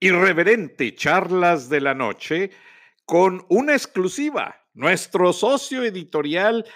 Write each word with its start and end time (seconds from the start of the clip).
irreverente 0.00 0.94
charlas 0.94 1.68
de 1.68 1.80
la 1.80 1.94
noche 1.94 2.50
con 3.04 3.46
una 3.48 3.72
exclusiva. 3.72 4.62
Nuestro 4.74 5.32
socio 5.32 5.84
editorial 5.84 6.66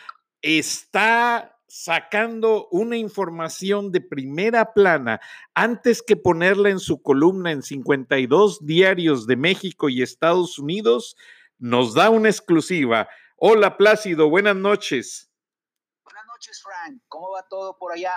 está 0.41 1.59
sacando 1.69 2.67
una 2.73 2.97
información 2.97 3.93
de 3.93 4.01
primera 4.01 4.73
plana 4.73 5.21
antes 5.55 6.03
que 6.03 6.17
ponerla 6.17 6.71
en 6.71 6.81
su 6.81 7.01
columna 7.03 7.53
en 7.53 7.63
52 7.63 8.67
diarios 8.67 9.27
de 9.27 9.37
México 9.37 9.89
y 9.89 10.03
Estados 10.03 10.59
Unidos, 10.59 11.17
nos 11.59 11.95
da 11.95 12.11
una 12.11 12.29
exclusiva. 12.29 13.09
Hola 13.37 13.77
Plácido, 13.77 14.29
buenas 14.29 14.57
noches. 14.57 15.31
Buenas 16.03 16.27
noches, 16.27 16.61
Frank. 16.63 17.03
¿Cómo 17.07 17.31
va 17.33 17.47
todo 17.49 17.77
por 17.79 17.93
allá? 17.93 18.15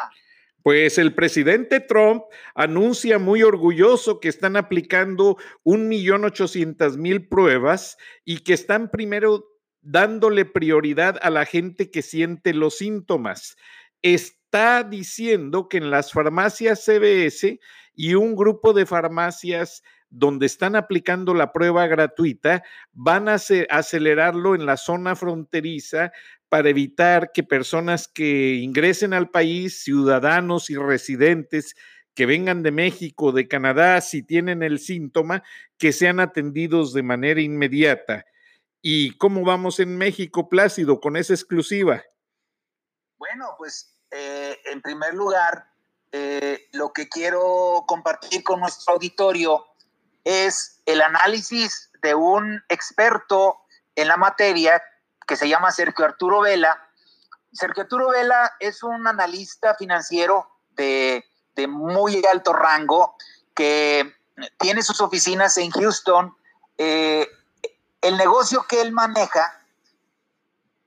Pues 0.63 0.97
el 0.97 1.13
presidente 1.13 1.81
Trump 1.81 2.23
anuncia 2.55 3.19
muy 3.19 3.43
orgulloso 3.43 4.21
que 4.21 4.29
están 4.29 4.55
aplicando 4.55 5.37
un 5.63 5.89
millón 5.89 6.23
ochocientas 6.23 6.95
mil 6.95 7.27
pruebas 7.27 7.97
y 8.23 8.39
que 8.39 8.53
están 8.53 8.89
primero 8.89 9.45
dándole 9.81 10.45
prioridad 10.45 11.19
a 11.21 11.29
la 11.29 11.45
gente 11.45 11.91
que 11.91 12.01
siente 12.01 12.53
los 12.53 12.77
síntomas. 12.77 13.57
Está 14.01 14.83
diciendo 14.83 15.67
que 15.67 15.77
en 15.77 15.91
las 15.91 16.13
farmacias 16.13 16.85
CBS 16.85 17.59
y 17.93 18.13
un 18.13 18.35
grupo 18.35 18.71
de 18.71 18.85
farmacias 18.85 19.83
donde 20.09 20.45
están 20.45 20.75
aplicando 20.75 21.33
la 21.33 21.51
prueba 21.51 21.87
gratuita, 21.87 22.63
van 22.91 23.27
a 23.27 23.37
acelerarlo 23.69 24.53
en 24.53 24.65
la 24.67 24.77
zona 24.77 25.15
fronteriza 25.15 26.11
para 26.53 26.69
evitar 26.69 27.31
que 27.31 27.41
personas 27.41 28.07
que 28.07 28.57
ingresen 28.57 29.15
al 29.15 29.31
país, 29.31 29.81
ciudadanos 29.81 30.69
y 30.69 30.75
residentes 30.75 31.73
que 32.13 32.27
vengan 32.27 32.61
de 32.61 32.69
México, 32.69 33.31
de 33.31 33.47
Canadá, 33.47 33.99
si 34.01 34.21
tienen 34.21 34.61
el 34.61 34.77
síntoma, 34.77 35.41
que 35.79 35.91
sean 35.91 36.19
atendidos 36.19 36.93
de 36.93 37.01
manera 37.01 37.41
inmediata. 37.41 38.25
¿Y 38.83 39.17
cómo 39.17 39.43
vamos 39.43 39.79
en 39.79 39.97
México, 39.97 40.47
Plácido, 40.47 40.99
con 40.99 41.17
esa 41.17 41.33
exclusiva? 41.33 42.03
Bueno, 43.17 43.55
pues 43.57 43.97
eh, 44.11 44.55
en 44.71 44.79
primer 44.83 45.15
lugar, 45.15 45.71
eh, 46.11 46.67
lo 46.73 46.93
que 46.93 47.09
quiero 47.09 47.83
compartir 47.87 48.43
con 48.43 48.59
nuestro 48.59 48.93
auditorio 48.93 49.65
es 50.23 50.83
el 50.85 51.01
análisis 51.01 51.89
de 52.03 52.13
un 52.13 52.61
experto 52.69 53.57
en 53.95 54.07
la 54.07 54.17
materia 54.17 54.79
que 55.27 55.35
se 55.35 55.47
llama 55.47 55.71
Sergio 55.71 56.05
Arturo 56.05 56.41
Vela. 56.41 56.89
Sergio 57.51 57.83
Arturo 57.83 58.09
Vela 58.09 58.53
es 58.59 58.83
un 58.83 59.07
analista 59.07 59.75
financiero 59.75 60.49
de, 60.71 61.23
muy 61.67 62.23
alto 62.25 62.53
rango 62.53 63.15
que 63.53 64.15
tiene 64.59 64.81
sus 64.81 65.01
oficinas 65.01 65.57
en 65.57 65.69
Houston. 65.71 66.35
Eh, 66.77 67.29
el 68.01 68.17
negocio 68.17 68.65
que 68.67 68.81
él 68.81 68.91
maneja 68.91 69.61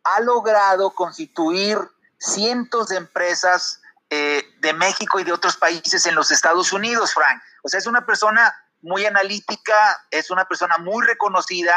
ha 0.04 0.20
logrado 0.20 0.90
constituir 0.90 1.78
cientos 2.18 2.88
de 2.88 2.96
empresas 2.96 3.80
eh, 4.10 4.44
de 4.60 4.72
México 4.72 5.18
y 5.18 5.24
de 5.24 5.32
otros 5.32 5.56
países 5.56 6.06
en 6.06 6.14
los 6.14 6.30
Estados 6.30 6.72
Unidos, 6.72 7.12
Frank. 7.12 7.42
O 7.62 7.68
sea, 7.68 7.78
es 7.78 7.86
una 7.86 8.06
persona 8.06 8.54
muy 8.82 9.04
analítica, 9.04 10.06
es 10.10 10.30
una 10.30 10.44
persona 10.44 10.78
muy 10.78 11.04
reconocida. 11.04 11.74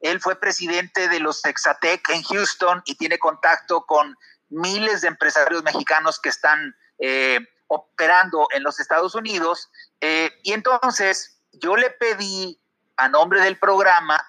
Él 0.00 0.20
fue 0.20 0.40
presidente 0.40 1.08
de 1.08 1.20
los 1.20 1.42
Texatec 1.42 2.08
en 2.10 2.22
Houston 2.22 2.82
y 2.84 2.94
tiene 2.94 3.18
contacto 3.18 3.84
con 3.86 4.16
miles 4.48 5.02
de 5.02 5.08
empresarios 5.08 5.62
mexicanos 5.62 6.18
que 6.20 6.28
están 6.28 6.74
eh, 6.98 7.38
operando 7.68 8.48
en 8.52 8.62
los 8.62 8.80
Estados 8.80 9.14
Unidos. 9.14 9.70
Eh, 10.00 10.30
y 10.42 10.52
entonces 10.52 11.40
yo 11.52 11.76
le 11.76 11.90
pedí 11.90 12.60
a 12.96 13.08
nombre 13.08 13.40
del 13.40 13.58
programa 13.58 14.20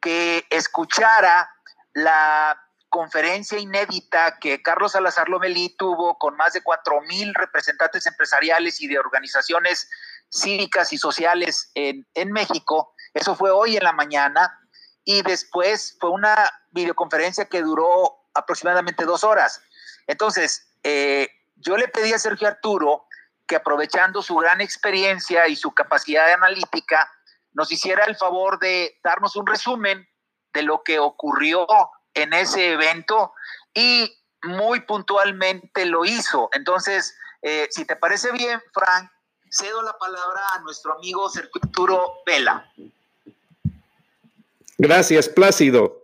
que 0.00 0.46
escuchara 0.50 1.50
la 1.94 2.62
conferencia 2.88 3.58
inédita 3.58 4.38
que 4.38 4.62
Carlos 4.62 4.92
Salazar 4.92 5.28
Lomelí 5.28 5.76
tuvo 5.76 6.16
con 6.18 6.36
más 6.36 6.52
de 6.52 6.62
cuatro 6.62 7.00
mil 7.02 7.34
representantes 7.34 8.06
empresariales 8.06 8.80
y 8.80 8.86
de 8.86 8.98
organizaciones 8.98 9.90
cívicas 10.30 10.92
y 10.92 10.98
sociales 10.98 11.70
en, 11.74 12.32
México. 12.32 12.94
Eso 13.14 13.34
fue 13.34 13.50
hoy 13.50 13.76
en 13.76 13.84
la 13.84 13.92
mañana 13.92 14.58
y 15.06 15.22
después 15.22 15.96
fue 16.00 16.10
una 16.10 16.50
videoconferencia 16.72 17.46
que 17.46 17.62
duró 17.62 18.18
aproximadamente 18.34 19.04
dos 19.04 19.24
horas. 19.24 19.62
Entonces, 20.08 20.68
eh, 20.82 21.30
yo 21.54 21.76
le 21.76 21.88
pedí 21.88 22.12
a 22.12 22.18
Sergio 22.18 22.48
Arturo 22.48 23.06
que 23.46 23.56
aprovechando 23.56 24.20
su 24.20 24.34
gran 24.34 24.60
experiencia 24.60 25.46
y 25.46 25.54
su 25.54 25.72
capacidad 25.72 26.32
analítica, 26.32 27.10
nos 27.52 27.70
hiciera 27.70 28.04
el 28.04 28.16
favor 28.16 28.58
de 28.58 28.98
darnos 29.04 29.36
un 29.36 29.46
resumen 29.46 30.06
de 30.52 30.62
lo 30.62 30.82
que 30.82 30.98
ocurrió 30.98 31.66
en 32.12 32.32
ese 32.32 32.72
evento 32.72 33.32
y 33.72 34.12
muy 34.42 34.80
puntualmente 34.80 35.86
lo 35.86 36.04
hizo. 36.04 36.48
Entonces, 36.52 37.16
eh, 37.42 37.68
si 37.70 37.84
te 37.84 37.94
parece 37.94 38.32
bien, 38.32 38.60
Frank, 38.74 39.08
cedo 39.50 39.82
la 39.82 39.96
palabra 39.96 40.42
a 40.54 40.58
nuestro 40.60 40.94
amigo 40.94 41.28
Sergio 41.30 41.60
Vela. 42.26 42.72
Gracias, 44.78 45.28
Plácido. 45.28 46.02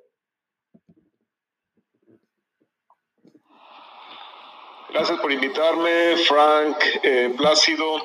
Gracias 4.90 5.20
por 5.20 5.32
invitarme, 5.32 6.16
Frank 6.28 6.76
eh, 7.02 7.34
Plácido, 7.36 7.96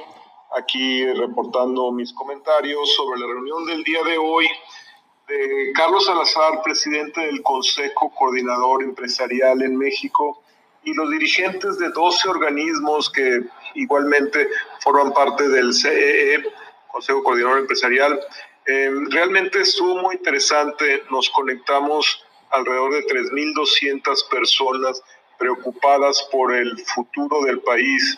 aquí 0.58 1.06
reportando 1.14 1.92
mis 1.92 2.14
comentarios 2.14 2.94
sobre 2.96 3.20
la 3.20 3.28
reunión 3.28 3.66
del 3.66 3.84
día 3.84 4.04
de 4.04 4.18
hoy 4.18 4.48
de 5.28 5.72
Carlos 5.74 6.06
Salazar, 6.06 6.62
presidente 6.64 7.22
del 7.22 7.42
Consejo 7.44 8.14
Coordinador 8.16 8.84
Empresarial 8.84 9.62
en 9.62 9.78
México, 9.78 10.42
y 10.84 10.94
los 10.94 11.10
dirigentes 11.12 11.78
de 11.78 11.90
12 11.90 12.30
organismos 12.30 13.10
que 13.10 13.42
igualmente 13.76 14.48
forman 14.80 15.14
parte 15.14 15.48
del 15.50 15.74
CEE, 15.74 16.36
e, 16.36 16.44
Consejo 16.88 17.24
Coordinador 17.24 17.60
Empresarial. 17.60 18.20
Eh, 18.68 18.92
realmente 19.10 19.62
estuvo 19.62 19.96
muy 19.98 20.16
interesante, 20.16 21.04
nos 21.10 21.30
conectamos 21.30 22.24
alrededor 22.50 22.94
de 22.94 23.06
3.200 23.06 24.30
personas 24.30 25.02
preocupadas 25.40 26.28
por 26.32 26.54
el 26.54 26.78
futuro 26.80 27.44
del 27.44 27.62
país. 27.62 28.18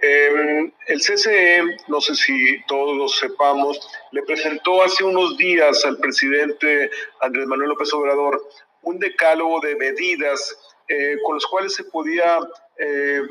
Eh, 0.00 0.70
el 0.88 1.00
CCE, 1.00 1.62
no 1.88 2.00
sé 2.00 2.14
si 2.14 2.62
todos 2.66 2.96
lo 2.96 3.08
sepamos, 3.08 3.80
le 4.12 4.22
presentó 4.22 4.82
hace 4.82 5.02
unos 5.02 5.36
días 5.38 5.84
al 5.84 5.96
presidente 5.98 6.90
Andrés 7.20 7.46
Manuel 7.46 7.70
López 7.70 7.92
Obrador 7.94 8.46
un 8.82 8.98
decálogo 8.98 9.60
de 9.60 9.74
medidas 9.76 10.56
eh, 10.88 11.16
con 11.24 11.34
los 11.34 11.46
cuales 11.46 11.74
se 11.74 11.84
podía 11.84 12.38
eh, 12.78 13.22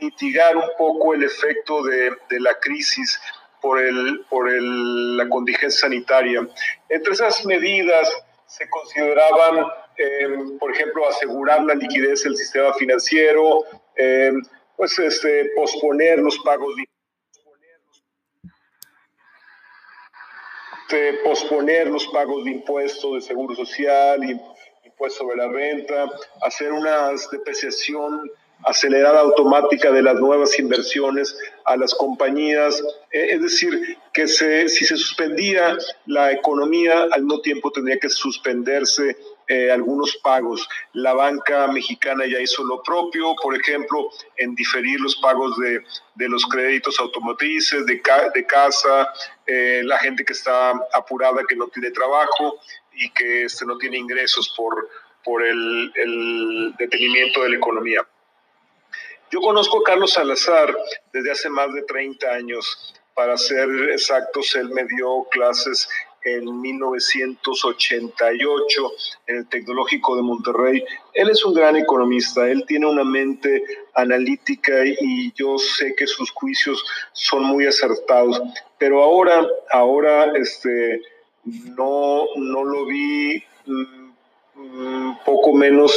mitigar 0.00 0.56
un 0.56 0.70
poco 0.78 1.14
el 1.14 1.24
efecto 1.24 1.82
de, 1.82 2.10
la 2.30 2.58
crisis 2.58 3.20
por, 3.60 3.80
el, 3.80 4.24
por 4.28 4.50
la 4.50 5.28
contingencia 5.28 5.80
sanitaria. 5.88 6.48
Entre 6.88 7.12
esas 7.12 7.44
medidas 7.44 8.10
se 8.46 8.68
consideraban, 8.70 9.66
em, 9.96 10.58
por 10.58 10.72
ejemplo, 10.72 11.08
asegurar 11.08 11.62
la 11.64 11.74
liquidez 11.74 12.22
del 12.22 12.36
sistema 12.36 12.72
financiero, 12.74 13.64
em, 13.96 14.42
pues 14.76 14.98
este, 14.98 15.50
posponer 15.56 16.18
los 16.20 16.38
pagos 16.40 16.74
de 16.76 16.84
posponer 21.22 21.88
los 21.88 22.06
pagos 22.06 22.44
de 22.44 22.52
impuestos 22.52 23.14
de 23.14 23.20
seguro 23.20 23.54
social 23.54 24.24
y 24.24 24.40
pues 24.98 25.14
sobre 25.14 25.36
la 25.36 25.48
renta, 25.48 26.06
hacer 26.42 26.72
una 26.72 27.10
depreciación 27.30 28.30
acelerada 28.64 29.20
automática 29.20 29.90
de 29.92 30.02
las 30.02 30.16
nuevas 30.16 30.58
inversiones 30.58 31.36
a 31.64 31.76
las 31.76 31.94
compañías, 31.94 32.82
eh, 33.10 33.28
es 33.30 33.42
decir, 33.42 33.98
que 34.12 34.26
si 34.26 34.84
se 34.84 34.96
suspendía 34.96 35.76
la 36.06 36.32
economía, 36.32 37.06
al 37.12 37.22
mismo 37.22 37.40
tiempo 37.40 37.70
tendría 37.70 37.98
que 37.98 38.08
suspenderse 38.08 39.16
eh, 39.46 39.70
algunos 39.70 40.16
pagos. 40.16 40.68
La 40.92 41.14
banca 41.14 41.68
mexicana 41.68 42.26
ya 42.26 42.40
hizo 42.40 42.64
lo 42.64 42.82
propio, 42.82 43.34
por 43.42 43.54
ejemplo, 43.54 44.10
en 44.36 44.54
diferir 44.54 45.00
los 45.00 45.16
pagos 45.16 45.56
de, 45.58 45.80
de 46.16 46.28
los 46.28 46.44
créditos 46.46 46.98
automotrices, 47.00 47.86
de, 47.86 48.02
de 48.34 48.46
casa, 48.46 49.08
eh, 49.46 49.82
la 49.84 49.98
gente 49.98 50.24
que 50.24 50.32
está 50.32 50.70
apurada, 50.92 51.42
que 51.48 51.56
no 51.56 51.68
tiene 51.68 51.90
trabajo, 51.90 52.58
y 52.92 53.08
que 53.10 53.44
este, 53.44 53.64
no 53.64 53.78
tiene 53.78 53.96
ingresos 53.96 54.52
por, 54.56 54.88
por 55.24 55.44
el 55.44 56.74
detenimiento 56.76 57.44
de 57.44 57.50
la 57.50 57.56
economía. 57.56 58.04
Yo 59.30 59.40
conozco 59.40 59.78
a 59.78 59.82
Carlos 59.82 60.12
Salazar 60.12 60.74
desde 61.12 61.30
hace 61.30 61.50
más 61.50 61.72
de 61.74 61.82
30 61.82 62.30
años. 62.30 62.94
Para 63.14 63.36
ser 63.36 63.68
exactos, 63.90 64.54
él 64.54 64.70
me 64.70 64.84
dio 64.84 65.24
clases 65.30 65.88
en 66.24 66.60
1988 66.60 68.92
en 69.26 69.36
el 69.36 69.46
Tecnológico 69.48 70.16
de 70.16 70.22
Monterrey. 70.22 70.82
Él 71.14 71.28
es 71.28 71.44
un 71.44 71.52
gran 71.52 71.76
economista, 71.76 72.48
él 72.48 72.64
tiene 72.66 72.86
una 72.86 73.04
mente 73.04 73.62
analítica 73.94 74.84
y 74.84 75.32
yo 75.32 75.58
sé 75.58 75.94
que 75.94 76.06
sus 76.06 76.30
juicios 76.30 76.82
son 77.12 77.44
muy 77.44 77.66
acertados. 77.66 78.40
Pero 78.78 79.02
ahora, 79.02 79.46
ahora, 79.70 80.32
este, 80.36 81.02
no, 81.44 82.26
no 82.36 82.64
lo 82.64 82.86
vi 82.86 83.42
mm, 83.66 85.18
poco 85.24 85.52
menos 85.52 85.92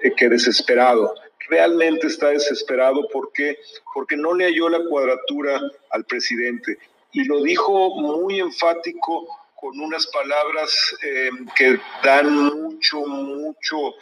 eh, 0.00 0.12
que 0.14 0.28
desesperado. 0.28 1.14
Realmente 1.48 2.06
está 2.06 2.28
desesperado 2.28 3.08
porque, 3.12 3.58
porque 3.94 4.16
no 4.16 4.34
le 4.34 4.46
halló 4.46 4.68
la 4.68 4.84
cuadratura 4.88 5.60
al 5.90 6.04
presidente. 6.04 6.78
Y 7.12 7.24
lo 7.24 7.42
dijo 7.42 8.00
muy 8.00 8.40
enfático 8.40 9.26
con 9.54 9.78
unas 9.80 10.06
palabras 10.08 10.96
eh, 11.02 11.30
que 11.54 11.78
dan 12.02 12.34
mucho, 12.34 13.06
mucho 13.06 13.94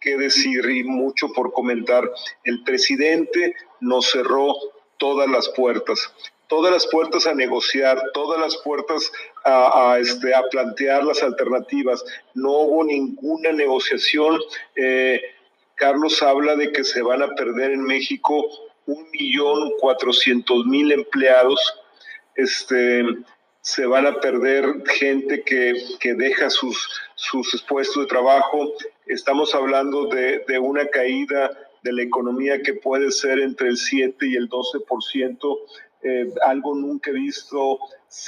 que 0.00 0.16
decir 0.16 0.64
y 0.70 0.84
mucho 0.84 1.32
por 1.32 1.52
comentar. 1.52 2.08
El 2.44 2.62
presidente 2.62 3.54
nos 3.80 4.10
cerró 4.10 4.54
todas 4.96 5.28
las 5.28 5.48
puertas, 5.48 6.12
todas 6.46 6.72
las 6.72 6.86
puertas 6.86 7.26
a 7.26 7.34
negociar, 7.34 8.00
todas 8.14 8.40
las 8.40 8.56
puertas 8.58 9.10
a, 9.44 9.98
este, 10.00 10.34
a 10.34 10.42
plantear 10.50 11.04
las 11.04 11.22
alternativas. 11.22 12.04
No 12.34 12.50
hubo 12.52 12.84
ninguna 12.84 13.52
negociación. 13.52 14.38
Eh, 14.76 15.20
Carlos 15.78 16.22
habla 16.22 16.56
de 16.56 16.72
que 16.72 16.84
se 16.84 17.02
van 17.02 17.22
a 17.22 17.34
perder 17.34 17.70
en 17.70 17.82
México 17.82 18.44
un 18.86 19.08
millón 19.12 19.70
cuatrocientos 19.78 20.66
mil 20.66 20.90
empleados. 20.92 21.58
Este, 22.34 23.04
se 23.60 23.86
van 23.86 24.06
a 24.06 24.20
perder 24.20 24.82
gente 24.86 25.42
que, 25.42 25.74
que 26.00 26.14
deja 26.14 26.50
sus, 26.50 26.88
sus 27.14 27.62
puestos 27.62 28.02
de 28.02 28.08
trabajo. 28.08 28.72
Estamos 29.06 29.54
hablando 29.54 30.06
de, 30.06 30.44
de, 30.48 30.58
una 30.58 30.86
caída 30.88 31.56
de 31.82 31.92
la 31.92 32.02
economía 32.02 32.60
que 32.62 32.74
puede 32.74 33.10
ser 33.12 33.38
entre 33.38 33.68
el 33.68 33.76
7 33.76 34.26
y 34.26 34.34
el 34.34 34.48
12%, 34.48 35.58
eh, 36.02 36.32
algo 36.46 36.74
nunca 36.74 37.10
visto 37.10 37.78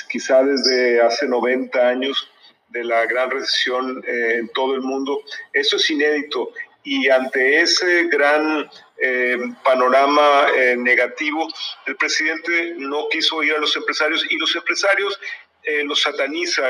quizá 0.08 0.42
desde 0.44 1.00
hace 1.00 1.26
90 1.26 1.88
años 1.88 2.28
de 2.68 2.84
la 2.84 3.06
gran 3.06 3.30
recesión 3.30 4.02
eh, 4.06 4.36
en 4.38 4.48
todo 4.50 4.74
el 4.74 4.82
mundo. 4.82 5.20
Eso 5.52 5.76
es 5.76 5.90
inédito 5.90 6.52
y 6.82 7.08
ante 7.10 7.60
ese 7.60 8.04
gran 8.04 8.70
eh, 8.98 9.38
panorama 9.64 10.48
eh, 10.56 10.76
negativo, 10.76 11.48
el 11.86 11.96
presidente 11.96 12.74
no 12.78 13.08
quiso 13.10 13.42
ir 13.42 13.54
a 13.54 13.58
los 13.58 13.76
empresarios 13.76 14.24
y 14.30 14.36
los 14.38 14.54
empresarios 14.56 15.18
eh, 15.62 15.84
los 15.84 16.00
sataniza, 16.00 16.62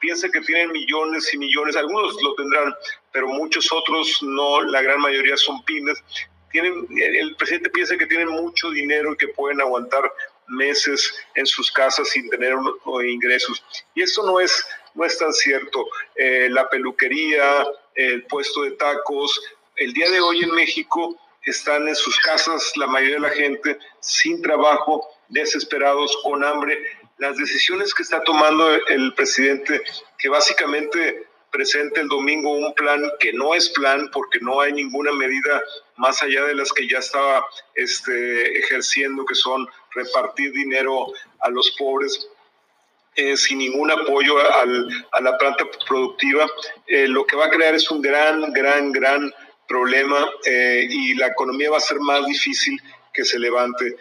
piensa 0.00 0.28
que 0.28 0.40
tienen 0.40 0.72
millones 0.72 1.32
y 1.32 1.38
millones, 1.38 1.76
algunos 1.76 2.20
lo 2.20 2.34
tendrán, 2.34 2.74
pero 3.12 3.28
muchos 3.28 3.72
otros 3.72 4.18
no, 4.22 4.62
la 4.62 4.82
gran 4.82 5.00
mayoría 5.00 5.36
son 5.36 5.64
pymes. 5.64 6.02
Tienen, 6.50 6.86
el 6.96 7.36
presidente 7.36 7.70
piensa 7.70 7.96
que 7.96 8.06
tienen 8.06 8.28
mucho 8.28 8.70
dinero 8.70 9.12
y 9.12 9.16
que 9.16 9.28
pueden 9.28 9.60
aguantar 9.60 10.12
meses 10.48 11.14
en 11.36 11.46
sus 11.46 11.70
casas 11.70 12.08
sin 12.10 12.28
tener 12.30 12.54
ingresos. 13.04 13.64
Y 13.94 14.02
eso 14.02 14.26
no 14.26 14.40
es, 14.40 14.66
no 14.94 15.04
es 15.04 15.16
tan 15.16 15.32
cierto. 15.32 15.86
la 16.16 16.68
peluquería, 16.68 17.64
el 17.94 18.24
puesto 18.26 18.62
de 18.62 18.72
tacos. 18.72 19.40
El 19.76 19.92
día 19.92 20.10
de 20.10 20.20
hoy 20.20 20.42
en 20.42 20.54
México 20.54 21.16
están 21.44 21.88
en 21.88 21.96
sus 21.96 22.18
casas 22.20 22.72
la 22.76 22.86
mayoría 22.86 23.16
de 23.16 23.22
la 23.22 23.30
gente 23.30 23.78
sin 24.00 24.40
trabajo, 24.42 25.08
desesperados, 25.28 26.16
con 26.22 26.44
hambre. 26.44 26.78
Las 27.18 27.36
decisiones 27.36 27.94
que 27.94 28.02
está 28.02 28.22
tomando 28.22 28.68
el 28.86 29.14
presidente, 29.14 29.82
que 30.18 30.28
básicamente 30.28 31.26
presenta 31.50 32.00
el 32.00 32.08
domingo 32.08 32.50
un 32.50 32.72
plan 32.74 33.02
que 33.20 33.32
no 33.32 33.54
es 33.54 33.68
plan 33.68 34.10
porque 34.12 34.40
no 34.40 34.60
hay 34.60 34.72
ninguna 34.72 35.12
medida 35.12 35.62
más 35.96 36.22
allá 36.22 36.44
de 36.44 36.54
las 36.54 36.72
que 36.72 36.88
ya 36.88 36.98
estaba 36.98 37.46
este, 37.74 38.58
ejerciendo, 38.58 39.24
que 39.26 39.34
son 39.34 39.68
repartir 39.94 40.52
dinero 40.52 41.12
a 41.40 41.50
los 41.50 41.70
pobres. 41.72 42.28
Eh, 43.14 43.36
sin 43.36 43.58
ningún 43.58 43.90
apoyo 43.90 44.38
a 44.38 45.20
la 45.20 45.36
planta 45.36 45.66
productiva, 45.86 46.46
eh, 46.86 47.06
lo 47.06 47.26
que 47.26 47.36
va 47.36 47.46
a 47.46 47.50
crear 47.50 47.74
es 47.74 47.90
un 47.90 48.00
gran, 48.00 48.52
gran, 48.54 48.90
gran 48.90 49.30
problema 49.68 50.30
eh, 50.46 50.86
y 50.88 51.14
la 51.14 51.26
economía 51.26 51.70
va 51.70 51.76
a 51.76 51.80
ser 51.80 52.00
más 52.00 52.24
difícil 52.24 52.80
que 53.12 53.24
se 53.24 53.38
levante. 53.38 53.96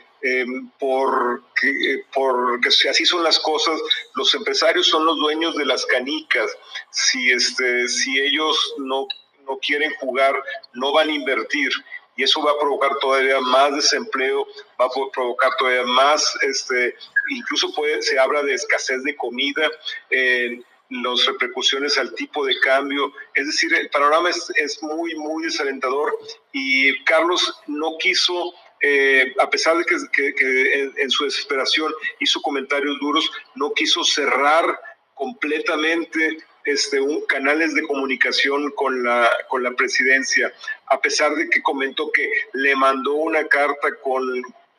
porque, 0.80 2.04
porque 2.14 2.70
así 2.90 3.06
son 3.06 3.24
las 3.24 3.40
cosas, 3.40 3.78
los 4.14 4.34
empresarios 4.36 4.88
son 4.88 5.04
los 5.04 5.18
dueños 5.18 5.56
de 5.56 5.66
las 5.66 5.84
canicas. 5.88 6.50
Si, 6.92 7.32
este, 7.32 7.88
si 7.88 8.20
ellos 8.20 8.76
no, 8.78 9.08
no 9.48 9.58
quieren 9.58 9.92
jugar, 9.96 10.36
no 10.74 10.94
van 10.94 11.10
a 11.10 11.14
invertir 11.14 11.72
y 12.16 12.24
eso 12.24 12.42
va 12.44 12.52
a 12.52 12.60
provocar 12.60 12.92
todavía 13.00 13.40
más 13.40 13.76
desempleo, 13.76 14.46
va 14.80 14.86
a 14.86 15.12
provocar 15.12 15.52
todavía 15.58 15.84
más, 15.84 16.38
este, 16.42 16.96
incluso 17.30 17.74
puede, 17.74 18.02
se 18.02 18.20
habla 18.20 18.44
de 18.44 18.54
escasez 18.54 19.04
de 19.04 19.16
comida, 19.16 19.70
eh, 20.10 20.62
las 20.90 21.26
repercusiones 21.26 21.98
al 21.98 22.14
tipo 22.16 22.46
de 22.46 22.60
cambio, 22.60 23.14
es 23.34 23.48
decir, 23.48 23.74
el 23.74 23.90
panorama 23.90 24.30
es, 24.30 24.52
es 24.56 24.84
muy, 24.84 25.16
muy 25.16 25.44
desalentador 25.44 26.18
y 26.52 27.02
Carlos 27.06 27.62
no 27.68 27.98
quiso 27.98 28.54
eh, 28.82 29.34
a 29.40 29.48
pesar 29.50 29.78
de 29.78 29.86
que, 29.86 30.34
que, 30.34 30.92
en, 30.98 31.12
su 31.12 31.26
desesperación 31.26 31.94
hizo 32.20 32.42
comentarios 32.42 33.00
duros, 33.00 33.32
no 33.54 33.72
quiso 33.74 34.04
cerrar 34.04 34.66
completamente 35.14 36.40
este, 36.66 37.00
un, 37.00 37.22
canales 37.26 37.74
de 37.74 37.84
comunicación 37.84 38.72
con 38.72 39.04
la, 39.04 39.30
con 39.48 39.64
la 39.64 39.72
presidencia, 39.72 40.54
a 40.88 41.00
pesar 41.00 41.34
de 41.36 41.50
que 41.50 41.62
comentó 41.62 42.12
que 42.12 42.30
le 42.54 42.76
mandó 42.76 43.14
una 43.14 43.48
carta 43.48 43.90
con, 44.04 44.24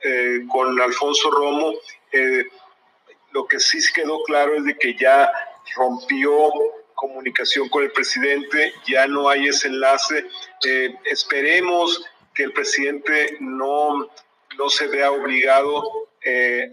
eh, 0.02 0.40
con 0.50 0.80
Alfonso 0.80 1.30
Romo, 1.30 1.74
eh, 2.12 2.46
lo 3.32 3.46
que 3.46 3.58
sí 3.58 3.78
quedó 3.94 4.22
claro 4.24 4.54
es 4.56 4.64
de 4.64 4.76
que 4.76 4.94
ya 4.96 5.30
rompió 5.76 6.50
comunicación 6.94 7.68
con 7.68 7.82
el 7.82 7.90
presidente, 7.90 8.72
ya 8.86 9.06
no 9.06 9.28
hay 9.28 9.48
ese 9.48 9.68
enlace. 9.68 10.26
Eh, 10.64 10.94
esperemos 11.04 12.04
que 12.34 12.44
el 12.44 12.52
presidente 12.52 13.36
no, 13.40 14.08
no 14.56 14.68
se 14.68 14.86
vea 14.86 15.10
obligado 15.10 16.08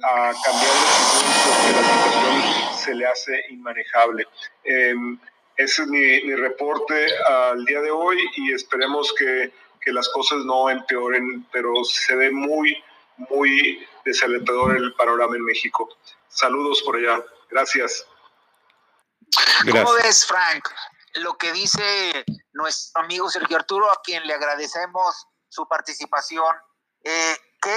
a 0.04 0.32
cambiar 0.44 0.74
de 0.74 1.68
situación 1.68 2.69
se 2.80 2.94
le 2.96 3.06
hace 3.06 3.46
inmanejable. 3.50 4.28
Em, 4.64 5.20
ese 5.56 5.84
es 5.84 5.88
mi, 5.90 6.22
mi, 6.24 6.36
reporte 6.36 7.08
al 7.28 7.66
día 7.66 7.82
de 7.82 7.92
hoy 7.92 8.18
y 8.38 8.54
esperemos 8.54 9.14
que, 9.14 9.54
que, 9.82 9.92
las 9.92 10.08
cosas 10.10 10.40
no 10.46 10.70
empeoren, 10.70 11.46
pero 11.52 11.84
se 11.84 12.16
ve 12.16 12.32
muy, 12.32 12.82
muy 13.18 13.86
desalentador 14.06 14.78
el 14.78 14.94
panorama 14.94 15.36
en 15.36 15.44
México. 15.44 15.90
Saludos 16.30 16.82
por 16.84 16.96
allá. 16.96 17.24
Gracias. 17.50 18.06
¿Cómo 19.70 19.94
ves, 19.94 20.26
Frank? 20.26 20.70
Lo 21.16 21.38
que 21.38 21.52
dice 21.52 22.24
nuestro 22.54 23.04
amigo 23.04 23.30
Sergio 23.30 23.58
Arturo, 23.58 23.92
a 23.92 24.02
quien 24.02 24.26
le 24.26 24.34
agradecemos 24.34 25.28
su 25.50 25.68
participación. 25.68 26.56
Eh, 27.04 27.38
¿qué, 27.62 27.76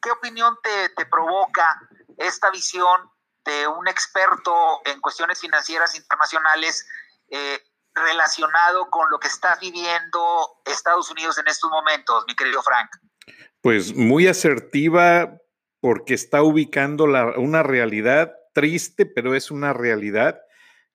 ¿Qué 0.00 0.10
opinión 0.10 0.56
te, 0.62 0.90
te 0.90 1.06
provoca 1.06 1.80
esta 2.18 2.50
visión 2.50 3.10
de 3.46 3.66
un 3.66 3.88
experto 3.88 4.80
en 4.84 5.00
cuestiones 5.00 5.40
financieras 5.40 5.96
internacionales 5.96 6.86
eh, 7.30 7.60
relacionado 7.94 8.90
con 8.90 9.10
lo 9.10 9.18
que 9.18 9.28
está 9.28 9.56
viviendo 9.60 10.60
Estados 10.64 11.10
Unidos 11.10 11.38
en 11.38 11.48
estos 11.48 11.70
momentos, 11.70 12.24
mi 12.28 12.34
querido 12.34 12.62
Frank? 12.62 12.90
Pues 13.62 13.94
muy 13.94 14.26
asertiva 14.26 15.38
porque 15.80 16.14
está 16.14 16.42
ubicando 16.42 17.04
una 17.38 17.62
realidad 17.62 18.34
triste, 18.52 19.06
pero 19.06 19.34
es 19.34 19.50
una 19.50 19.72
realidad. 19.72 20.40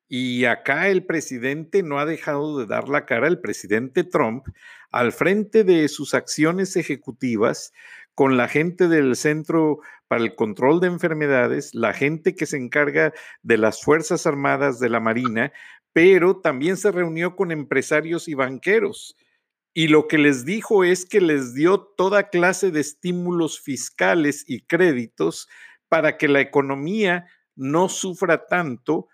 Y 0.08 0.46
acá 0.46 0.90
el 0.90 1.06
presidente 1.06 1.84
no 1.84 2.00
ha 2.00 2.06
dejado 2.06 2.60
de 2.60 2.66
dar 2.66 2.90
la 2.90 3.06
cara, 3.06 3.28
el 3.28 3.40
presidente 3.40 4.04
Trump, 4.04 4.46
al 4.92 5.14
frente 5.14 5.64
de 5.64 5.88
sus 5.88 6.14
acciones 6.14 6.76
ejecutivas, 6.76 7.72
con 8.14 8.36
la 8.36 8.48
gente 8.48 8.88
del 8.88 9.16
Centro 9.16 9.80
para 10.12 10.26
el 10.26 10.36
Control 10.36 10.82
de 10.82 10.88
Enfermedades, 10.88 11.74
la 11.74 11.94
gente 11.94 12.36
que 12.36 12.46
se 12.46 12.58
encarga 12.58 13.14
de 13.44 13.58
las 13.58 13.82
Fuerzas 13.82 14.28
Armadas 14.28 14.78
de 14.78 14.90
la 14.90 15.00
Marina, 15.00 15.54
pero 15.94 16.36
también 16.42 16.76
se 16.76 16.92
reunió 16.92 17.38
con 17.38 17.50
empresarios 17.50 18.28
y 18.28 18.34
banqueros. 18.34 19.16
Y 19.74 19.88
lo 19.88 20.10
que 20.10 20.18
les 20.18 20.44
dijo 20.44 20.84
es 20.84 21.06
que 21.06 21.22
les 21.22 21.54
dio 21.54 21.80
toda 21.80 22.28
clase 22.28 22.72
de 22.72 22.82
estímulos 22.82 23.62
fiscales 23.62 24.44
y 24.46 24.66
créditos 24.66 25.48
para 25.88 26.18
que 26.18 26.28
la 26.28 26.42
economía 26.42 27.28
no 27.56 27.88
sufra 27.88 28.48
tanto 28.48 29.08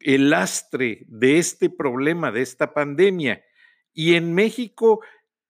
el 0.00 0.28
lastre 0.28 1.06
de 1.08 1.38
este 1.38 1.70
problema, 1.70 2.30
de 2.30 2.42
esta 2.42 2.74
pandemia. 2.74 3.42
Y 3.94 4.16
en 4.16 4.34
México 4.34 5.00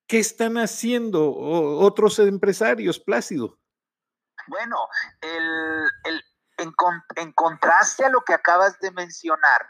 ¿Qué 0.06 0.20
están 0.20 0.56
haciendo 0.56 1.34
otros 1.34 2.20
empresarios, 2.20 3.00
Plácido? 3.00 3.58
Bueno, 4.48 4.88
en, 5.20 6.72
contraste 7.34 8.04
a 8.04 8.10
lo 8.10 8.22
que 8.22 8.34
acabas 8.34 8.78
de 8.80 8.90
mencionar, 8.92 9.68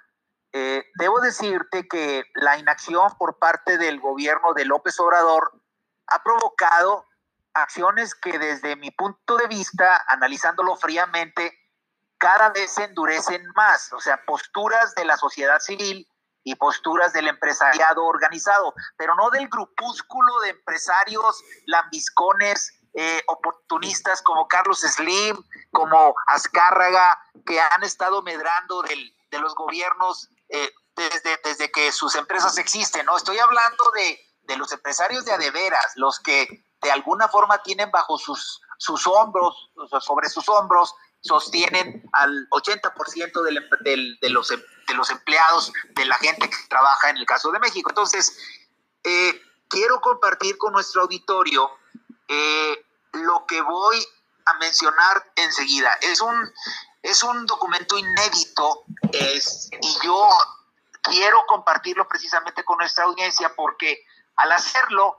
eh, 0.53 0.85
debo 0.99 1.21
decirte 1.21 1.87
que 1.89 2.25
la 2.35 2.59
inacción 2.59 3.11
por 3.19 3.39
parte 3.39 3.79
del 3.79 4.01
gobierno 4.01 4.55
de 4.55 4.65
López 4.65 4.99
Obrador 5.01 5.61
ha 6.07 6.23
provocado 6.23 7.05
acciones 7.55 8.15
que 8.15 8.39
desde 8.39 8.77
mi 8.77 8.91
punto 8.91 9.37
de 9.37 9.49
vista, 9.49 10.03
analizándolo 10.09 10.77
fríamente, 10.77 11.53
cada 12.19 12.51
vez 12.51 12.71
se 12.73 12.85
endurecen 12.85 13.43
más, 13.55 13.93
o 13.93 14.01
sea, 14.01 14.25
posturas 14.25 14.95
de 14.95 15.05
la 15.05 15.17
sociedad 15.17 15.61
civil 15.61 16.09
y 16.45 16.55
posturas 16.55 17.13
del 17.13 17.29
empresariado 17.29 18.05
organizado, 18.05 18.73
pero 18.97 19.15
no 19.17 19.31
del 19.31 19.49
grupúsculo 19.49 20.41
de 20.41 20.51
empresarios 20.51 21.43
lambiscones, 21.67 22.76
eh, 22.99 23.23
oportunistas 23.27 24.23
como 24.23 24.49
Carlos 24.49 24.81
Slim, 24.81 25.37
como 25.71 26.15
Azcárraga, 26.27 27.21
que 27.45 27.61
han 27.61 27.83
estado 27.83 28.23
medrando 28.23 28.81
de 28.81 29.39
los 29.39 29.55
gobiernos 29.55 30.31
eh, 30.49 30.73
desde, 31.45 31.71
que 31.71 31.93
sus 31.93 32.15
empresas 32.15 32.57
existen, 32.57 33.05
¿no? 33.05 33.19
Estoy 33.19 33.39
hablando 33.39 33.85
de, 33.95 34.57
los 34.57 34.73
empresarios 34.73 35.27
de 35.27 35.33
adeveras, 35.33 35.93
los 35.97 36.19
que 36.21 36.65
de 36.81 36.91
alguna 36.91 37.29
forma 37.29 37.63
tienen 37.63 37.91
bajo 37.91 38.17
sus, 38.17 38.63
sus 38.79 39.07
hombros, 39.07 39.71
sobre 40.01 40.31
sus 40.31 40.49
hombros, 40.49 40.95
sostienen 41.21 42.03
al 42.13 42.49
80% 42.49 43.43
del, 43.43 43.69
del, 43.81 44.19
de, 44.23 44.31
los, 44.31 44.49
de 44.49 44.95
los 44.95 45.11
empleados, 45.11 45.71
de 45.91 46.07
la 46.07 46.15
gente 46.15 46.49
que 46.49 46.57
trabaja 46.71 47.11
en 47.11 47.19
el 47.19 47.27
caso 47.27 47.53
de 47.53 47.59
México. 47.59 47.91
Entonces, 47.91 48.39
eh, 49.05 49.39
quiero 49.69 50.01
compartir 50.01 50.57
con 50.57 50.73
nuestro 50.73 51.03
auditorio 51.03 51.71
eh, 52.29 52.86
lo 53.13 53.47
que 53.47 53.61
voy 53.63 54.07
a 54.47 54.55
mencionar 54.55 55.25
enseguida. 55.37 55.93
Es 56.01 56.21
un, 56.21 56.53
es 57.03 57.23
un 57.23 57.47
documento 57.47 57.99
inédito 57.99 58.85
y 59.13 59.99
yo 60.03 60.29
quiero 61.03 61.45
compartirlo 61.47 62.07
precisamente 62.09 62.65
con 62.65 62.79
nuestra 62.79 63.05
audiencia 63.05 63.55
porque 63.55 64.05
al 64.37 64.53
hacerlo 64.53 65.17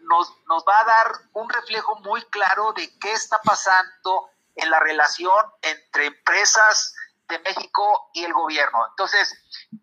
nos, 0.00 0.32
nos 0.46 0.64
va 0.64 0.80
a 0.80 0.84
dar 0.84 1.12
un 1.32 1.48
reflejo 1.48 1.96
muy 2.00 2.22
claro 2.26 2.72
de 2.72 2.98
qué 2.98 3.12
está 3.12 3.40
pasando 3.42 4.30
en 4.54 4.70
la 4.70 4.80
relación 4.80 5.44
entre 5.62 6.06
empresas 6.06 6.94
de 7.28 7.38
México 7.40 8.10
y 8.14 8.24
el 8.24 8.32
gobierno. 8.32 8.86
Entonces, 8.90 9.34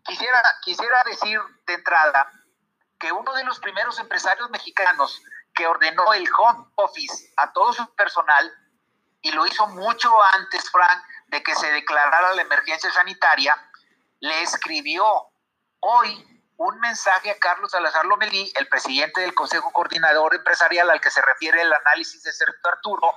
quisiera, 0.03 0.41
quisiera 0.63 1.03
decir 1.03 1.39
de 1.67 1.73
entrada 1.73 2.31
que 2.99 3.11
uno 3.11 3.33
de 3.33 3.43
los 3.43 3.59
primeros 3.59 3.99
empresarios 3.99 4.49
mexicanos 4.49 5.21
que 5.53 5.67
ordenó 5.67 6.13
el 6.13 6.27
home 6.37 6.65
office 6.75 7.33
a 7.37 7.51
todo 7.53 7.73
su 7.73 7.95
personal, 7.95 8.51
y 9.21 9.31
lo 9.31 9.45
hizo 9.45 9.67
mucho 9.67 10.11
antes, 10.33 10.69
Frank, 10.69 11.03
de 11.27 11.41
que 11.41 11.55
se 11.55 11.71
declarara 11.71 12.33
la 12.33 12.41
emergencia 12.41 12.91
sanitaria, 12.91 13.55
le 14.19 14.41
escribió 14.41 15.05
hoy 15.79 16.43
un 16.57 16.79
mensaje 16.79 17.31
a 17.31 17.39
Carlos 17.39 17.71
Salazar 17.71 18.05
Lomelí, 18.05 18.51
el 18.55 18.67
presidente 18.67 19.21
del 19.21 19.33
Consejo 19.33 19.71
Coordinador 19.71 20.35
Empresarial 20.35 20.89
al 20.89 21.01
que 21.01 21.11
se 21.11 21.21
refiere 21.21 21.61
el 21.61 21.73
análisis 21.73 22.21
de 22.23 22.33
Sergio 22.33 22.59
Arturo, 22.65 23.13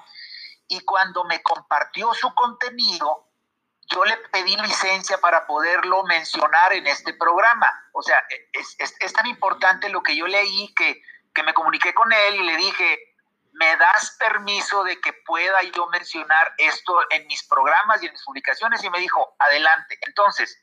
y 0.69 0.81
cuando 0.81 1.25
me 1.25 1.43
compartió 1.43 2.12
su 2.14 2.35
contenido, 2.35 3.26
yo 3.88 4.05
le 4.05 4.16
pedí 4.33 4.57
licencia 4.57 5.19
para 5.19 5.47
poderlo 5.47 6.02
mencionar 6.05 6.73
en 6.73 6.87
este 6.87 7.14
programa. 7.14 7.73
O 7.93 8.02
sea, 8.02 8.21
es, 8.52 8.76
es, 8.78 9.12
tan 9.12 9.26
importante 9.26 9.88
lo 9.88 10.02
que 10.02 10.16
yo 10.16 10.26
leí 10.26 10.75
que, 10.75 11.00
que 11.37 11.43
me 11.43 11.55
comuniqué 11.55 11.93
con 11.95 12.11
él 12.12 12.37
y 12.37 12.43
le 12.43 12.57
dije, 12.57 12.99
¿me 13.52 13.76
das 13.76 14.16
permiso 14.19 14.83
de 14.85 15.00
que 15.00 15.12
pueda 15.25 15.62
yo 15.62 15.87
mencionar 15.88 16.55
esto 16.57 16.99
en 17.11 17.26
mis 17.26 17.47
programas 17.47 18.02
y 18.02 18.07
en 18.07 18.12
mis 18.12 18.25
publicaciones? 18.25 18.83
Y 18.83 18.90
me 18.90 18.99
dijo, 18.99 19.37
adelante. 19.38 19.99
Entonces, 20.07 20.59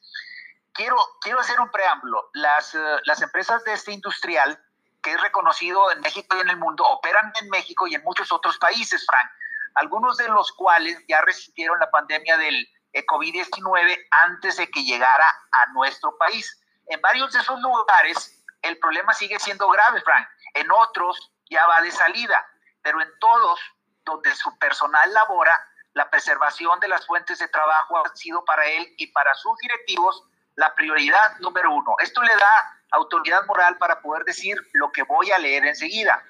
quiero, 0.74 0.98
quiero 1.22 1.40
hacer 1.40 1.60
un 1.62 1.70
preámbulo. 1.70 2.30
Las, 2.34 2.74
uh, 2.74 2.98
las 3.06 3.22
empresas 3.22 3.64
de 3.64 3.74
este 3.74 3.92
industrial, 3.92 4.60
que 5.04 5.12
es 5.12 5.22
reconocido 5.22 5.92
en 5.92 6.02
México 6.02 6.36
y 6.36 6.42
en 6.42 6.50
el 6.50 6.58
mundo, 6.58 6.84
operan 6.84 7.32
en 7.40 7.50
México 7.50 7.86
y 7.88 7.94
en 7.96 8.04
muchos 8.04 8.32
otros 8.32 8.58
países, 8.58 9.06
Frank 9.06 9.30
algunos 9.76 10.18
de 10.18 10.28
los 10.28 10.52
cuales 10.52 10.98
ya 11.08 11.22
resistieron 11.22 11.80
la 11.80 11.90
pandemia 11.90 12.38
del 12.38 12.68
eh, 12.94 13.06
COVID-19 13.06 13.98
antes 14.26 14.58
de 14.58 14.70
que 14.70 14.84
llegara 14.84 15.28
a 15.52 15.72
nuestro 15.74 16.16
país. 16.18 16.62
En 16.88 17.02
varios 17.02 17.32
de 17.34 17.40
esos 17.40 17.60
lugares 17.60 18.44
el 18.62 18.78
problema 18.80 19.14
sigue 19.14 19.40
siendo 19.40 19.68
grave, 19.70 20.02
Frank. 20.02 20.28
En 20.54 20.72
otros 20.72 21.32
ya 21.50 21.66
va 21.68 21.82
de 21.82 21.92
salida, 21.92 22.46
pero 22.82 23.02
en 23.02 23.10
todos 23.20 23.60
donde 24.04 24.34
su 24.36 24.58
personal 24.58 25.14
labora, 25.14 25.60
la 25.94 26.10
preservación 26.10 26.80
de 26.80 26.88
las 26.88 27.06
fuentes 27.06 27.40
de 27.40 27.48
trabajo 27.48 27.98
ha 27.98 28.16
sido 28.16 28.44
para 28.46 28.66
él 28.66 28.94
y 28.98 29.08
para 29.08 29.34
sus 29.36 29.58
directivos 29.60 30.24
la 30.56 30.74
prioridad 30.76 31.38
número 31.40 31.72
uno. 31.72 31.96
Esto 32.00 32.22
le 32.22 32.36
da 32.36 32.80
autoridad 32.92 33.46
moral 33.46 33.78
para 33.78 34.02
poder 34.02 34.24
decir 34.24 34.58
lo 34.74 34.92
que 34.92 35.04
voy 35.04 35.32
a 35.32 35.40
leer 35.40 35.66
enseguida. 35.66 36.24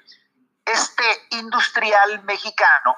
Este 0.64 1.04
industrial 1.30 2.22
mexicano 2.24 2.96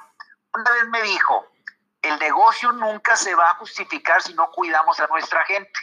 una 0.56 0.70
vez 0.72 0.88
me 0.88 1.02
dijo, 1.02 1.52
el 2.00 2.18
negocio 2.18 2.72
nunca 2.72 3.14
se 3.16 3.34
va 3.34 3.50
a 3.50 3.54
justificar 3.56 4.22
si 4.22 4.32
no 4.32 4.50
cuidamos 4.50 4.98
a 5.00 5.06
nuestra 5.06 5.44
gente. 5.44 5.78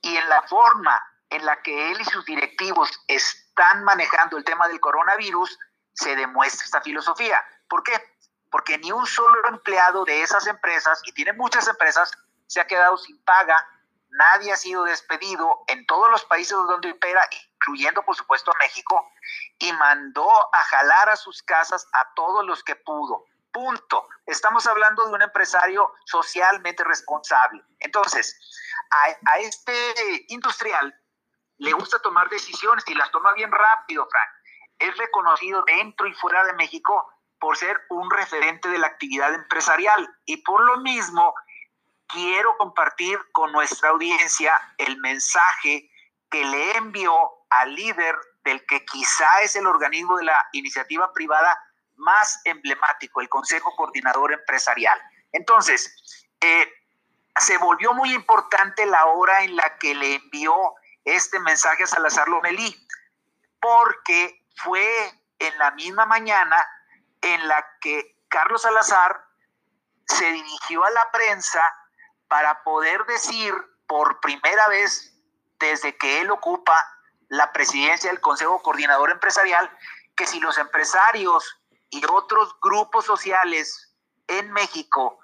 Y 0.00 0.16
en 0.16 0.28
la 0.28 0.42
forma 0.42 1.00
en 1.28 1.44
la 1.44 1.60
que 1.62 1.90
él 1.90 2.00
y 2.00 2.04
sus 2.04 2.24
directivos 2.24 2.88
están 3.08 3.49
manejando 3.82 4.36
el 4.36 4.44
tema 4.44 4.68
del 4.68 4.80
coronavirus, 4.80 5.58
se 5.92 6.16
demuestra 6.16 6.64
esta 6.64 6.80
filosofía. 6.80 7.38
¿Por 7.68 7.82
qué? 7.82 7.92
Porque 8.50 8.78
ni 8.78 8.92
un 8.92 9.06
solo 9.06 9.48
empleado 9.48 10.04
de 10.04 10.22
esas 10.22 10.46
empresas, 10.46 11.00
y 11.04 11.12
tiene 11.12 11.32
muchas 11.32 11.68
empresas, 11.68 12.10
se 12.46 12.60
ha 12.60 12.66
quedado 12.66 12.96
sin 12.96 13.22
paga, 13.24 13.66
nadie 14.10 14.52
ha 14.52 14.56
sido 14.56 14.84
despedido 14.84 15.64
en 15.68 15.86
todos 15.86 16.10
los 16.10 16.24
países 16.24 16.52
donde 16.52 16.92
opera, 16.92 17.22
incluyendo 17.54 18.02
por 18.02 18.16
supuesto 18.16 18.50
a 18.52 18.58
México, 18.58 19.12
y 19.58 19.72
mandó 19.74 20.28
a 20.54 20.64
jalar 20.64 21.10
a 21.10 21.16
sus 21.16 21.42
casas 21.42 21.86
a 21.92 22.12
todos 22.14 22.44
los 22.44 22.64
que 22.64 22.76
pudo. 22.76 23.24
Punto. 23.52 24.08
Estamos 24.26 24.66
hablando 24.66 25.06
de 25.06 25.12
un 25.12 25.22
empresario 25.22 25.92
socialmente 26.04 26.84
responsable. 26.84 27.62
Entonces, 27.80 28.38
a, 29.26 29.38
este 29.38 30.24
industrial 30.28 30.94
le 31.60 31.72
gusta 31.72 31.98
tomar 31.98 32.28
decisiones 32.30 32.84
y 32.88 32.94
las 32.94 33.10
toma 33.10 33.34
bien 33.34 33.52
rápido, 33.52 34.08
Frank. 34.10 34.28
Es 34.78 34.96
reconocido 34.96 35.62
dentro 35.66 36.06
y 36.06 36.14
fuera 36.14 36.42
de 36.44 36.54
México 36.54 37.06
por 37.38 37.56
ser 37.56 37.78
un 37.90 38.10
referente 38.10 38.68
de 38.70 38.78
la 38.78 38.86
actividad 38.86 39.34
empresarial 39.34 40.08
y 40.24 40.38
por 40.38 40.62
lo 40.62 40.78
mismo 40.78 41.34
quiero 42.06 42.56
compartir 42.56 43.18
con 43.32 43.52
nuestra 43.52 43.90
audiencia 43.90 44.54
el 44.78 44.96
mensaje 44.98 45.90
que 46.30 46.44
le 46.46 46.76
envió 46.78 47.12
al 47.50 47.74
líder 47.74 48.16
del 48.42 48.64
que 48.64 48.82
quizá 48.86 49.42
es 49.42 49.54
el 49.54 49.66
organismo 49.66 50.16
de 50.16 50.24
la 50.24 50.48
iniciativa 50.52 51.12
privada 51.12 51.58
más 51.96 52.40
emblemático, 52.44 53.20
el 53.20 53.28
Consejo 53.28 53.76
Coordinador 53.76 54.32
Empresarial. 54.32 54.98
Entonces, 55.32 56.24
eh, 56.40 56.72
se 57.36 57.58
volvió 57.58 57.92
muy 57.92 58.14
importante 58.14 58.86
la 58.86 59.04
hora 59.04 59.42
en 59.44 59.56
la 59.56 59.76
que 59.76 59.94
le 59.94 60.14
envió 60.14 60.54
este 61.04 61.38
mensaje 61.40 61.84
a 61.84 61.86
Salazar 61.86 62.28
Lomelí, 62.28 62.86
porque 63.60 64.46
fue 64.56 64.84
en 65.38 65.58
la 65.58 65.70
misma 65.72 66.06
mañana 66.06 66.56
en 67.22 67.48
la 67.48 67.66
que 67.80 68.16
Carlos 68.28 68.62
Salazar 68.62 69.24
se 70.06 70.30
dirigió 70.32 70.84
a 70.84 70.90
la 70.90 71.10
prensa 71.12 71.62
para 72.28 72.62
poder 72.62 73.04
decir 73.06 73.54
por 73.86 74.20
primera 74.20 74.68
vez 74.68 75.14
desde 75.58 75.96
que 75.96 76.20
él 76.20 76.30
ocupa 76.30 76.74
la 77.28 77.52
presidencia 77.52 78.10
del 78.10 78.20
Consejo 78.20 78.62
Coordinador 78.62 79.10
Empresarial 79.10 79.70
que 80.16 80.26
si 80.26 80.40
los 80.40 80.58
empresarios 80.58 81.60
y 81.90 82.02
otros 82.10 82.54
grupos 82.60 83.04
sociales 83.04 83.94
en 84.26 84.52
México 84.52 85.18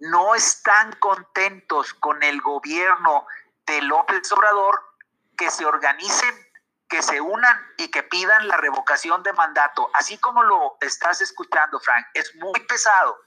no 0.00 0.34
están 0.34 0.92
contentos 0.98 1.94
con 1.94 2.22
el 2.22 2.40
gobierno 2.40 3.26
de 3.66 3.80
López 3.82 4.30
Obrador, 4.32 4.93
que 5.36 5.50
se 5.50 5.64
organicen, 5.64 6.34
que 6.88 7.02
se 7.02 7.20
unan 7.20 7.58
y 7.76 7.90
que 7.90 8.02
pidan 8.02 8.46
la 8.48 8.56
revocación 8.56 9.22
de 9.22 9.32
mandato. 9.32 9.90
Así 9.94 10.18
como 10.18 10.42
lo 10.42 10.76
estás 10.80 11.20
escuchando, 11.20 11.80
Frank, 11.80 12.06
es 12.14 12.34
muy 12.36 12.60
pesado, 12.60 13.18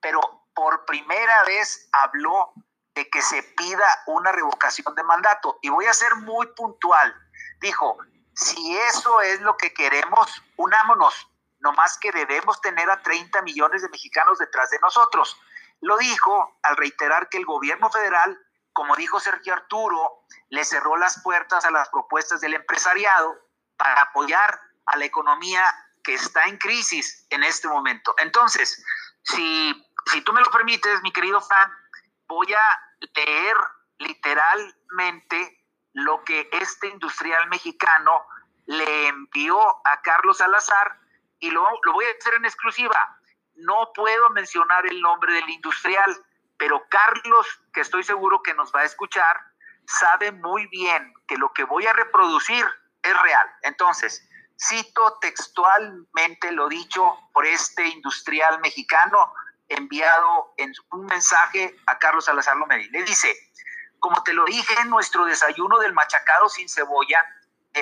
pero 0.00 0.20
por 0.54 0.84
primera 0.84 1.44
vez 1.44 1.88
habló 1.92 2.52
de 2.94 3.08
que 3.10 3.20
se 3.20 3.42
pida 3.42 3.86
una 4.06 4.32
revocación 4.32 4.94
de 4.94 5.02
mandato. 5.02 5.58
Y 5.62 5.68
voy 5.68 5.86
a 5.86 5.92
ser 5.92 6.14
muy 6.16 6.46
puntual. 6.54 7.14
Dijo, 7.60 7.98
si 8.34 8.76
eso 8.78 9.20
es 9.20 9.40
lo 9.40 9.56
que 9.56 9.72
queremos, 9.72 10.42
unámonos, 10.56 11.28
no 11.60 11.72
más 11.72 11.98
que 11.98 12.12
debemos 12.12 12.60
tener 12.60 12.90
a 12.90 13.02
30 13.02 13.42
millones 13.42 13.82
de 13.82 13.88
mexicanos 13.88 14.38
detrás 14.38 14.70
de 14.70 14.78
nosotros. 14.78 15.38
Lo 15.80 15.96
dijo 15.98 16.58
al 16.62 16.76
reiterar 16.76 17.28
que 17.28 17.38
el 17.38 17.44
gobierno 17.44 17.90
federal, 17.90 18.38
como 18.72 18.96
dijo 18.96 19.20
Sergio 19.20 19.52
Arturo, 19.52 20.15
le 20.48 20.64
cerró 20.64 20.96
las 20.96 21.22
puertas 21.22 21.64
a 21.64 21.70
las 21.70 21.88
propuestas 21.88 22.40
del 22.40 22.54
empresariado 22.54 23.38
para 23.76 24.02
apoyar 24.02 24.60
a 24.86 24.96
la 24.96 25.04
economía 25.04 25.62
que 26.02 26.14
está 26.14 26.44
en 26.44 26.56
crisis 26.58 27.26
en 27.30 27.42
este 27.42 27.68
momento. 27.68 28.14
Entonces, 28.18 28.84
si, 29.22 29.86
si 30.12 30.20
tú 30.22 30.32
me 30.32 30.40
lo 30.40 30.50
permites, 30.50 31.02
mi 31.02 31.12
querido 31.12 31.40
Fran, 31.40 31.70
voy 32.28 32.52
a 32.52 33.08
leer 33.14 33.56
literalmente 33.98 35.64
lo 35.92 36.22
que 36.24 36.48
este 36.52 36.88
industrial 36.88 37.48
mexicano 37.48 38.26
le 38.66 39.08
envió 39.08 39.58
a 39.86 40.00
Carlos 40.02 40.38
Salazar 40.38 41.00
y 41.38 41.50
lo, 41.50 41.66
lo 41.84 41.92
voy 41.92 42.04
a 42.04 42.18
hacer 42.18 42.34
en 42.34 42.44
exclusiva. 42.44 43.18
No 43.54 43.92
puedo 43.94 44.30
mencionar 44.30 44.86
el 44.86 45.00
nombre 45.00 45.32
del 45.32 45.48
industrial, 45.48 46.24
pero 46.58 46.84
Carlos, 46.88 47.46
que 47.72 47.80
estoy 47.80 48.02
seguro 48.04 48.42
que 48.42 48.54
nos 48.54 48.72
va 48.74 48.80
a 48.80 48.84
escuchar, 48.84 49.40
sabe 49.86 50.32
muy 50.32 50.66
bien 50.68 51.14
que 51.26 51.36
lo 51.36 51.52
que 51.52 51.64
voy 51.64 51.86
a 51.86 51.92
reproducir 51.92 52.64
es 53.02 53.22
real. 53.22 53.48
Entonces, 53.62 54.28
cito 54.58 55.18
textualmente 55.20 56.52
lo 56.52 56.68
dicho 56.68 57.16
por 57.32 57.46
este 57.46 57.86
industrial 57.88 58.60
mexicano 58.60 59.32
enviado 59.68 60.54
en 60.56 60.72
un 60.92 61.06
mensaje 61.06 61.76
a 61.86 61.98
Carlos 61.98 62.24
Salazar 62.24 62.56
Lomedi. 62.56 62.88
Le 62.90 63.02
dice, 63.02 63.34
como 63.98 64.22
te 64.22 64.32
lo 64.32 64.44
dije 64.44 64.74
en 64.80 64.90
nuestro 64.90 65.24
desayuno 65.24 65.78
del 65.78 65.92
machacado 65.92 66.48
sin 66.48 66.68
cebolla, 66.68 67.22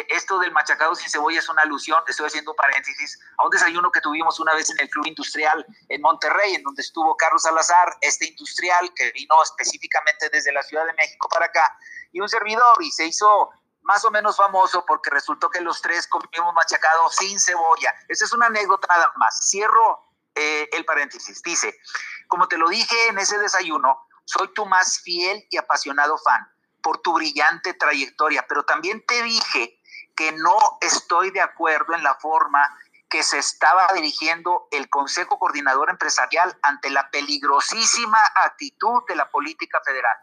esto 0.09 0.39
del 0.39 0.53
machacado 0.53 0.95
sin 0.95 1.09
cebolla 1.09 1.39
es 1.39 1.49
una 1.49 1.63
alusión, 1.63 2.03
estoy 2.09 2.27
haciendo 2.27 2.55
paréntesis, 2.55 3.19
a 3.39 3.45
un 3.45 3.51
desayuno 3.51 3.91
que 3.93 4.01
tuvimos 4.01 4.41
una 4.41 4.55
vez 4.55 4.71
en 4.71 4.81
el 4.81 4.91
Club 4.91 5.07
Industrial 5.07 5.65
en 5.89 6.01
Monterrey, 6.01 6.55
en 6.55 6.63
donde 6.63 6.83
estuvo 6.83 7.17
Carlos 7.17 7.43
Salazar, 7.43 7.97
este 8.01 8.27
industrial 8.27 8.93
que 8.95 9.13
vino 9.13 9.35
específicamente 9.43 10.29
desde 10.31 10.53
la 10.53 10.63
Ciudad 10.63 10.87
de 10.87 10.93
México 10.95 11.29
para 11.29 11.47
acá, 11.47 11.79
y 12.13 12.21
un 12.21 12.29
servidor, 12.29 12.77
y 12.81 12.91
se 12.91 13.07
hizo 13.07 13.51
más 13.83 14.05
o 14.05 14.11
menos 14.11 14.37
famoso 14.37 14.85
porque 14.87 15.11
resultó 15.11 15.51
que 15.51 15.61
los 15.61 15.81
tres 15.81 16.09
comimos 16.09 16.55
machacado 16.55 17.11
sin 17.11 17.39
cebolla. 17.39 17.95
Esa 18.09 18.25
es 18.25 18.33
una 18.33 18.47
anécdota 18.47 18.87
nada 18.89 19.13
más. 19.17 19.49
Cierro 19.49 20.03
eh, 20.35 20.69
el 20.73 20.85
paréntesis. 20.85 21.43
Dice, 21.43 21.79
como 22.27 22.49
te 22.49 22.57
lo 22.57 22.69
dije 22.69 23.09
en 23.09 23.19
ese 23.19 23.39
desayuno, 23.39 24.09
soy 24.25 24.53
tu 24.55 24.65
más 24.67 25.01
fiel 25.03 25.47
y 25.51 25.59
apasionado 25.59 26.17
fan 26.19 26.51
por 26.83 26.99
tu 26.99 27.13
brillante 27.15 27.75
trayectoria, 27.75 28.45
pero 28.49 28.65
también 28.65 29.05
te 29.07 29.23
dije 29.23 29.81
que 30.17 30.33
no 30.33 30.57
estoy 30.81 31.31
de 31.31 31.41
acuerdo 31.41 31.95
en 31.95 32.03
la 32.03 32.15
forma 32.15 32.63
que 33.09 33.23
se 33.23 33.39
estaba 33.39 33.87
dirigiendo 33.95 34.69
el 34.71 34.89
Consejo 34.89 35.39
Coordinador 35.39 35.91
Empresarial 35.91 36.57
ante 36.63 36.91
la 36.91 37.11
peligrosísima 37.11 38.19
actitud 38.45 39.03
de 39.07 39.17
la 39.17 39.31
política 39.31 39.81
federal. 39.85 40.17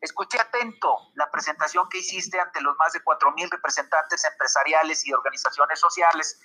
Escuché 0.00 0.40
atento 0.40 0.98
la 1.14 1.30
presentación 1.30 1.88
que 1.88 1.98
hiciste 1.98 2.38
ante 2.38 2.60
los 2.60 2.76
más 2.76 2.92
de 2.92 3.02
cuatro 3.02 3.32
mil 3.32 3.50
representantes 3.50 4.24
empresariales 4.24 5.06
y 5.06 5.12
organizaciones 5.12 5.78
sociales 5.80 6.40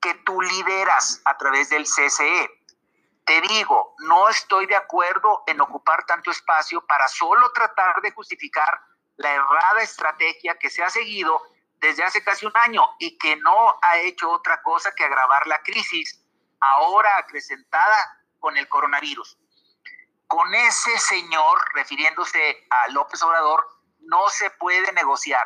que 0.00 0.14
tú 0.26 0.40
lideras 0.40 1.20
a 1.24 1.36
través 1.36 1.70
del 1.70 1.84
CCE. 1.84 2.50
Te 3.24 3.40
digo, 3.42 3.94
no 3.98 4.28
estoy 4.28 4.66
de 4.66 4.76
acuerdo 4.76 5.42
en 5.46 5.60
ocupar 5.60 6.04
tanto 6.06 6.30
espacio 6.30 6.84
para 6.86 7.08
solo 7.08 7.50
tratar 7.52 8.00
de 8.00 8.12
justificar 8.12 8.80
la 9.16 9.32
errada 9.32 9.82
estrategia 9.82 10.58
que 10.58 10.70
se 10.70 10.82
ha 10.82 10.90
seguido 10.90 11.42
desde 11.80 12.04
hace 12.04 12.22
casi 12.22 12.46
un 12.46 12.52
año 12.56 12.82
y 12.98 13.16
que 13.18 13.36
no 13.36 13.78
ha 13.82 13.98
hecho 13.98 14.30
otra 14.30 14.62
cosa 14.62 14.92
que 14.94 15.04
agravar 15.04 15.46
la 15.46 15.62
crisis, 15.62 16.20
ahora 16.60 17.16
acrecentada 17.18 18.24
con 18.38 18.56
el 18.56 18.68
coronavirus. 18.68 19.38
Con 20.26 20.54
ese 20.54 20.96
señor, 20.98 21.58
refiriéndose 21.74 22.66
a 22.70 22.88
López 22.92 23.22
Obrador, 23.22 23.66
no 24.00 24.28
se 24.28 24.50
puede 24.50 24.92
negociar, 24.92 25.44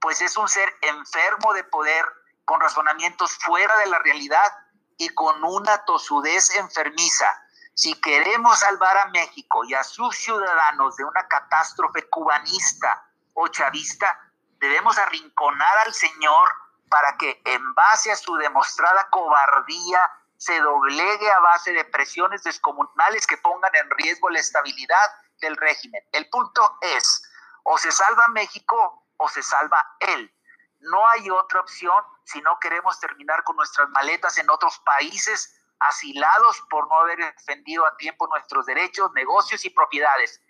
pues 0.00 0.22
es 0.22 0.36
un 0.36 0.48
ser 0.48 0.74
enfermo 0.80 1.52
de 1.52 1.64
poder 1.64 2.04
con 2.44 2.60
razonamientos 2.60 3.36
fuera 3.38 3.76
de 3.78 3.86
la 3.86 3.98
realidad 3.98 4.50
y 4.96 5.08
con 5.10 5.42
una 5.44 5.84
tosudez 5.84 6.54
enfermiza. 6.56 7.26
Si 7.74 8.00
queremos 8.00 8.60
salvar 8.60 8.96
a 8.98 9.06
México 9.06 9.64
y 9.64 9.74
a 9.74 9.84
sus 9.84 10.16
ciudadanos 10.16 10.96
de 10.96 11.04
una 11.04 11.26
catástrofe 11.28 12.08
cubanista 12.08 13.08
o 13.34 13.48
chavista, 13.48 14.31
debemos 14.62 14.96
arrinconar 14.96 15.78
al 15.84 15.92
Señor 15.92 16.48
para 16.88 17.16
que 17.18 17.42
en 17.44 17.74
base 17.74 18.12
a 18.12 18.16
su 18.16 18.36
demostrada 18.36 19.08
cobardía 19.10 20.00
se 20.36 20.56
doblegue 20.60 21.30
a 21.32 21.40
base 21.40 21.72
de 21.72 21.84
presiones 21.84 22.44
descomunales 22.44 23.26
que 23.26 23.36
pongan 23.38 23.74
en 23.74 23.90
riesgo 23.90 24.30
la 24.30 24.38
estabilidad 24.38 25.10
del 25.40 25.56
régimen. 25.56 26.00
El 26.12 26.30
punto 26.30 26.78
es, 26.80 27.28
o 27.64 27.76
se 27.76 27.90
salva 27.90 28.28
México 28.28 29.04
o 29.16 29.28
se 29.28 29.42
salva 29.42 29.96
él. 29.98 30.32
No 30.78 31.08
hay 31.08 31.28
otra 31.28 31.60
opción 31.60 32.00
si 32.24 32.40
no 32.40 32.56
queremos 32.60 33.00
terminar 33.00 33.42
con 33.42 33.56
nuestras 33.56 33.88
maletas 33.90 34.38
en 34.38 34.48
otros 34.48 34.78
países 34.80 35.60
asilados 35.80 36.62
por 36.70 36.88
no 36.88 37.00
haber 37.00 37.18
defendido 37.18 37.84
a 37.84 37.96
tiempo 37.96 38.28
nuestros 38.28 38.66
derechos, 38.66 39.10
negocios 39.12 39.64
y 39.64 39.70
propiedades. 39.70 40.40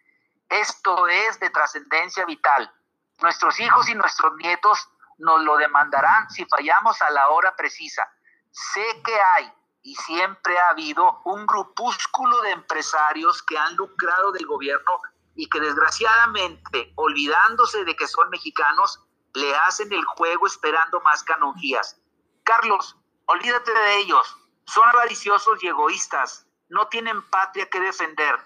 Esto 0.51 1.09
es 1.09 1.41
de 1.41 1.49
trascendencia 1.49 2.27
vital. 2.27 2.71
Nuestros 3.23 3.59
hijos 3.61 3.89
y 3.89 3.95
nuestros 3.95 4.35
nietos 4.37 4.89
nos 5.19 5.43
lo 5.43 5.57
demandarán 5.57 6.29
si 6.31 6.45
fallamos 6.47 7.01
a 7.03 7.11
la 7.11 7.29
hora 7.29 7.55
precisa. 7.55 8.07
Sé 8.51 8.85
que 9.05 9.15
hay 9.15 9.53
y 9.83 9.95
siempre 9.95 10.59
ha 10.59 10.71
habido 10.71 11.21
un 11.25 11.47
grupúsculo 11.47 12.41
de 12.43 12.51
empresarios 12.51 13.43
que 13.45 13.57
han 13.57 13.77
lucrado 13.77 14.33
del 14.33 14.47
gobierno 14.47 15.01
y 15.35 15.49
que 15.49 15.61
desgraciadamente, 15.61 16.93
olvidándose 16.97 17.85
de 17.85 17.97
que 17.97 18.07
son 18.07 18.29
mexicanos, 18.31 19.01
le 19.35 19.55
hacen 19.57 19.93
el 19.93 20.05
juego 20.05 20.47
esperando 20.47 21.01
más 21.01 21.23
canonjías. 21.23 21.99
Carlos, 22.43 22.97
olvídate 23.27 23.73
de 23.73 23.97
ellos. 23.99 24.37
Son 24.67 24.89
avariciosos 24.89 25.63
y 25.63 25.69
egoístas. 25.69 26.47
No 26.69 26.89
tienen 26.89 27.23
patria 27.31 27.71
que 27.71 27.81
defender. 27.81 28.37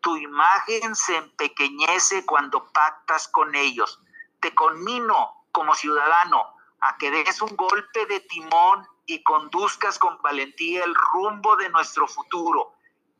Tu 0.00 0.16
imagen 0.16 0.94
se 0.94 1.16
empequeñece 1.16 2.26
cuando 2.26 2.70
pactas 2.72 3.28
con 3.28 3.54
ellos. 3.54 4.00
Te 4.44 4.54
conmino 4.54 5.46
como 5.52 5.74
ciudadano 5.74 6.54
a 6.80 6.98
que 6.98 7.10
des 7.10 7.40
un 7.40 7.56
golpe 7.56 8.04
de 8.04 8.20
timón 8.20 8.86
y 9.06 9.22
conduzcas 9.22 9.98
con 9.98 10.20
valentía 10.20 10.84
el 10.84 10.94
rumbo 10.94 11.56
de 11.56 11.70
nuestro 11.70 12.06
futuro. 12.06 12.74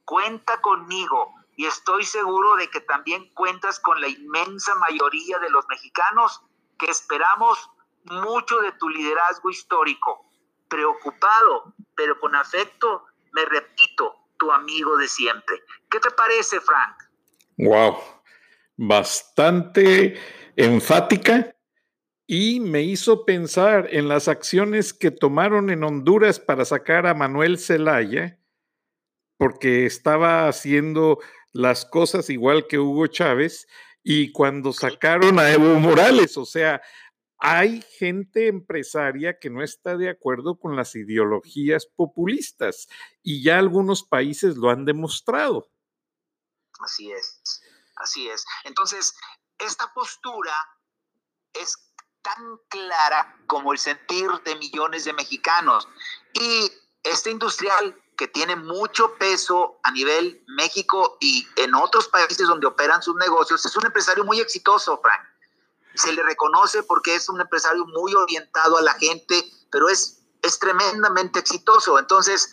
Cuenta 0.05 0.61
conmigo 0.61 1.33
y 1.57 1.65
estoy 1.65 2.05
seguro 2.05 2.57
de 2.57 2.69
que 2.69 2.83
también 2.83 3.33
cuentas 3.33 3.81
con 3.81 4.03
la 4.03 4.09
inmensa 4.09 4.75
mayoría 4.75 5.39
de 5.39 5.49
los 5.49 5.67
mexicanos 5.71 6.43
que 6.79 6.91
esperamos 6.91 7.71
mucho 8.03 8.59
de 8.59 8.73
tu 8.73 8.91
liderazgo 8.91 9.49
histórico. 9.49 10.27
Preocupado, 10.69 11.73
pero 11.95 12.21
con 12.21 12.35
afecto, 12.35 13.07
me 13.33 13.47
repito, 13.47 14.15
tu 14.37 14.53
amigo 14.53 14.99
de 14.99 15.09
siempre. 15.09 15.63
¿Qué 15.89 16.01
te 16.01 16.11
parece, 16.11 16.61
Frank? 16.61 17.03
Wow, 17.57 17.97
bastante 18.77 20.44
enfática 20.57 21.57
y 22.27 22.61
me 22.61 22.83
hizo 22.83 23.25
pensar 23.25 23.89
en 23.91 24.09
las 24.09 24.29
acciones 24.29 24.95
que 24.95 25.11
tomaron 25.11 25.71
en 25.71 25.85
Honduras 25.85 26.41
para 26.41 26.65
sacar 26.65 27.07
a 27.07 27.15
Manuel 27.15 27.59
Zelaya, 27.59 28.39
porque 29.37 29.85
estaba 29.85 30.49
haciendo 30.49 31.19
las 31.53 31.85
cosas 31.85 32.31
igual 32.31 32.67
que 32.67 32.79
Hugo 32.79 33.07
Chávez, 33.09 33.67
y 34.03 34.33
cuando 34.33 34.73
sacaron 34.73 35.39
a 35.39 35.51
Evo 35.51 35.79
Morales, 35.81 36.37
o 36.37 36.45
sea, 36.45 36.83
hay 37.39 37.83
gente 37.99 38.49
empresaria 38.49 39.39
que 39.39 39.51
no 39.51 39.63
está 39.63 39.97
de 39.97 40.09
acuerdo 40.09 40.59
con 40.59 40.77
las 40.77 40.95
ideologías 40.95 41.87
populistas 41.87 42.89
y 43.23 43.43
ya 43.43 43.59
algunos 43.59 44.03
países 44.03 44.57
lo 44.57 44.71
han 44.71 44.85
demostrado. 44.85 45.71
Así 46.81 47.11
es, 47.13 47.43
así 47.97 48.29
es. 48.29 48.45
Entonces, 48.65 49.15
esta 49.65 49.93
postura 49.93 50.55
es 51.53 51.79
tan 52.23 52.59
clara 52.69 53.37
como 53.47 53.73
el 53.73 53.79
sentir 53.79 54.31
de 54.45 54.57
millones 54.57 55.05
de 55.05 55.13
mexicanos. 55.13 55.87
Y 56.33 56.73
este 57.03 57.31
industrial 57.31 58.01
que 58.17 58.29
tiene 58.29 58.57
mucho 58.57 59.15
peso 59.17 59.79
a 59.83 59.91
nivel 59.91 60.43
México 60.47 61.17
y 61.21 61.47
en 61.57 61.75
otros 61.75 62.09
países 62.09 62.47
donde 62.47 62.67
operan 62.67 63.03
sus 63.03 63.17
negocios, 63.17 63.65
es 63.67 63.77
un 63.77 63.87
empresario 63.87 64.25
muy 64.25 64.41
exitoso, 64.41 65.01
Frank. 65.03 65.21
Se 65.95 66.13
le 66.13 66.23
reconoce 66.23 66.83
porque 66.83 67.15
es 67.15 67.29
un 67.29 67.41
empresario 67.41 67.85
muy 67.87 68.15
orientado 68.15 68.79
a 68.79 68.83
la 68.83 68.95
gente, 68.95 69.45
pero 69.71 69.89
es, 69.89 70.23
es 70.43 70.59
tremendamente 70.59 71.41
exitoso. 71.41 71.99
Entonces, 71.99 72.53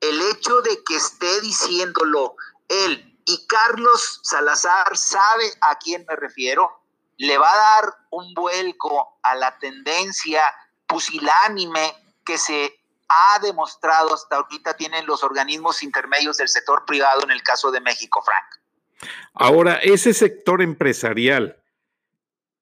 el 0.00 0.20
hecho 0.22 0.60
de 0.62 0.82
que 0.84 0.96
esté 0.96 1.40
diciéndolo 1.40 2.36
él 2.68 3.07
y 3.28 3.46
Carlos 3.46 4.20
Salazar 4.22 4.96
sabe 4.96 5.44
a 5.60 5.76
quién 5.76 6.02
me 6.08 6.16
refiero, 6.16 6.80
le 7.18 7.36
va 7.36 7.52
a 7.52 7.82
dar 7.82 7.94
un 8.10 8.32
vuelco 8.32 9.18
a 9.22 9.34
la 9.34 9.58
tendencia 9.58 10.40
pusilánime 10.86 11.92
que 12.24 12.38
se 12.38 12.72
ha 13.06 13.38
demostrado 13.40 14.14
hasta 14.14 14.36
ahorita 14.36 14.76
tienen 14.78 15.06
los 15.06 15.22
organismos 15.22 15.82
intermedios 15.82 16.38
del 16.38 16.48
sector 16.48 16.86
privado 16.86 17.22
en 17.22 17.30
el 17.30 17.42
caso 17.42 17.70
de 17.70 17.82
México, 17.82 18.22
Frank. 18.22 19.10
Ahora, 19.34 19.74
ese 19.74 20.14
sector 20.14 20.62
empresarial 20.62 21.62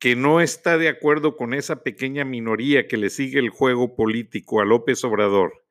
que 0.01 0.17
no 0.17 0.41
está 0.41 0.79
de 0.79 0.89
acuerdo 0.89 1.37
con 1.37 1.55
esa 1.55 1.77
pequeña 1.77 2.25
minoría 2.25 2.89
que 2.89 2.97
le 2.97 3.11
sigue 3.11 3.39
el 3.39 3.51
juego 3.51 3.95
político 3.95 4.61
a 4.61 4.65
López 4.65 5.05
Obrador, 5.05 5.65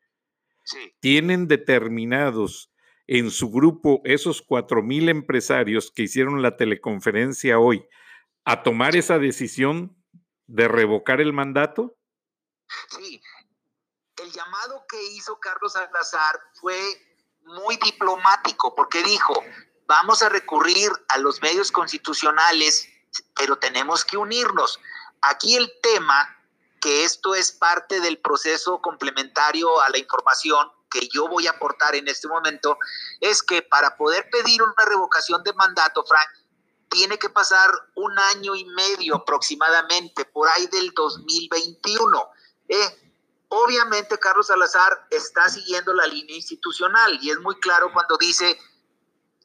tienen 1.01 1.49
determinados 1.49 2.71
en 3.07 3.31
su 3.31 3.51
grupo 3.51 4.01
esos 4.03 4.41
cuatro 4.41 4.81
mil 4.81 5.09
empresarios 5.09 5.91
que 5.91 6.03
hicieron 6.03 6.41
la 6.41 6.57
teleconferencia 6.57 7.59
hoy 7.59 7.87
a 8.43 8.63
tomar 8.63 8.95
esa 8.95 9.19
decisión 9.19 9.95
de 10.47 10.67
revocar 10.67 11.21
el 11.21 11.33
mandato? 11.33 11.97
Sí, 12.89 13.21
el 14.23 14.31
llamado 14.31 14.85
que 14.89 15.01
hizo 15.13 15.39
Carlos 15.39 15.73
Salazar 15.73 16.39
fue 16.53 16.77
muy 17.43 17.77
diplomático 17.77 18.73
porque 18.75 19.03
dijo, 19.03 19.33
vamos 19.87 20.21
a 20.23 20.29
recurrir 20.29 20.91
a 21.09 21.17
los 21.19 21.41
medios 21.41 21.71
constitucionales, 21.71 22.89
pero 23.35 23.57
tenemos 23.57 24.03
que 24.03 24.17
unirnos. 24.17 24.79
Aquí 25.21 25.55
el 25.55 25.71
tema, 25.81 26.37
que 26.81 27.03
esto 27.03 27.35
es 27.35 27.51
parte 27.51 27.99
del 27.99 28.19
proceso 28.19 28.81
complementario 28.81 29.81
a 29.81 29.89
la 29.89 29.97
información 29.97 30.71
que 30.95 31.07
yo 31.13 31.27
voy 31.27 31.47
a 31.47 31.51
aportar 31.51 31.95
en 31.95 32.07
este 32.07 32.27
momento, 32.27 32.77
es 33.19 33.43
que 33.43 33.61
para 33.61 33.97
poder 33.97 34.29
pedir 34.29 34.61
una 34.61 34.85
revocación 34.85 35.43
de 35.43 35.53
mandato, 35.53 36.03
Frank, 36.05 36.29
tiene 36.89 37.17
que 37.19 37.29
pasar 37.29 37.69
un 37.95 38.17
año 38.17 38.55
y 38.55 38.65
medio 38.65 39.15
aproximadamente, 39.17 40.25
por 40.25 40.47
ahí 40.47 40.67
del 40.67 40.91
2021. 40.91 42.29
Eh, 42.69 43.13
obviamente 43.49 44.17
Carlos 44.17 44.47
Salazar 44.47 45.07
está 45.09 45.49
siguiendo 45.49 45.93
la 45.93 46.07
línea 46.07 46.35
institucional 46.35 47.19
y 47.21 47.31
es 47.31 47.39
muy 47.39 47.59
claro 47.59 47.91
cuando 47.91 48.17
dice 48.17 48.57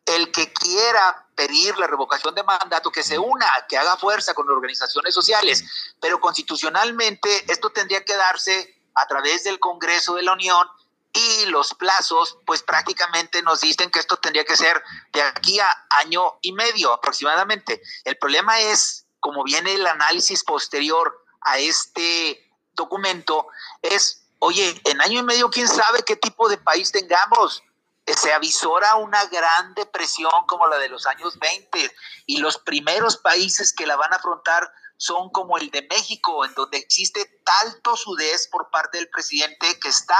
el 0.06 0.30
que 0.32 0.52
quiera 0.52 1.26
pedir 1.34 1.76
la 1.78 1.86
revocación 1.86 2.34
de 2.34 2.42
mandato, 2.42 2.90
que 2.90 3.02
se 3.02 3.18
una, 3.18 3.46
que 3.68 3.76
haga 3.76 3.96
fuerza 3.96 4.34
con 4.34 4.48
organizaciones 4.48 5.14
sociales, 5.14 5.64
pero 6.00 6.20
constitucionalmente 6.20 7.50
esto 7.50 7.70
tendría 7.70 8.04
que 8.04 8.16
darse 8.16 8.80
a 8.94 9.06
través 9.06 9.44
del 9.44 9.58
Congreso 9.58 10.14
de 10.14 10.22
la 10.22 10.32
Unión 10.32 10.66
y 11.12 11.46
los 11.46 11.74
plazos, 11.74 12.38
pues 12.46 12.62
prácticamente 12.62 13.42
nos 13.42 13.60
dicen 13.60 13.90
que 13.90 13.98
esto 13.98 14.16
tendría 14.16 14.44
que 14.44 14.56
ser 14.56 14.82
de 15.12 15.22
aquí 15.22 15.58
a 15.58 15.86
año 16.02 16.38
y 16.40 16.52
medio 16.52 16.92
aproximadamente. 16.92 17.82
El 18.04 18.16
problema 18.16 18.60
es, 18.60 19.06
como 19.18 19.42
viene 19.42 19.74
el 19.74 19.86
análisis 19.86 20.44
posterior 20.44 21.24
a 21.40 21.58
este 21.58 22.48
documento, 22.74 23.48
es, 23.82 24.22
oye, 24.38 24.80
en 24.84 25.00
año 25.00 25.20
y 25.20 25.24
medio, 25.24 25.50
¿quién 25.50 25.68
sabe 25.68 26.02
qué 26.04 26.16
tipo 26.16 26.48
de 26.48 26.58
país 26.58 26.92
tengamos? 26.92 27.62
Se 28.06 28.32
avisora 28.32 28.96
una 28.96 29.24
gran 29.26 29.74
depresión 29.74 30.32
como 30.46 30.66
la 30.68 30.78
de 30.78 30.88
los 30.88 31.06
años 31.06 31.38
20 31.38 31.92
y 32.26 32.38
los 32.38 32.58
primeros 32.58 33.16
países 33.16 33.72
que 33.72 33.86
la 33.86 33.96
van 33.96 34.12
a 34.12 34.16
afrontar 34.16 34.72
son 34.96 35.30
como 35.30 35.56
el 35.56 35.70
de 35.70 35.86
México, 35.90 36.44
en 36.44 36.52
donde 36.54 36.78
existe 36.78 37.40
tal 37.44 37.80
tosudez 37.82 38.48
por 38.48 38.70
parte 38.70 38.98
del 38.98 39.08
presidente 39.08 39.78
que 39.80 39.88
está 39.88 40.18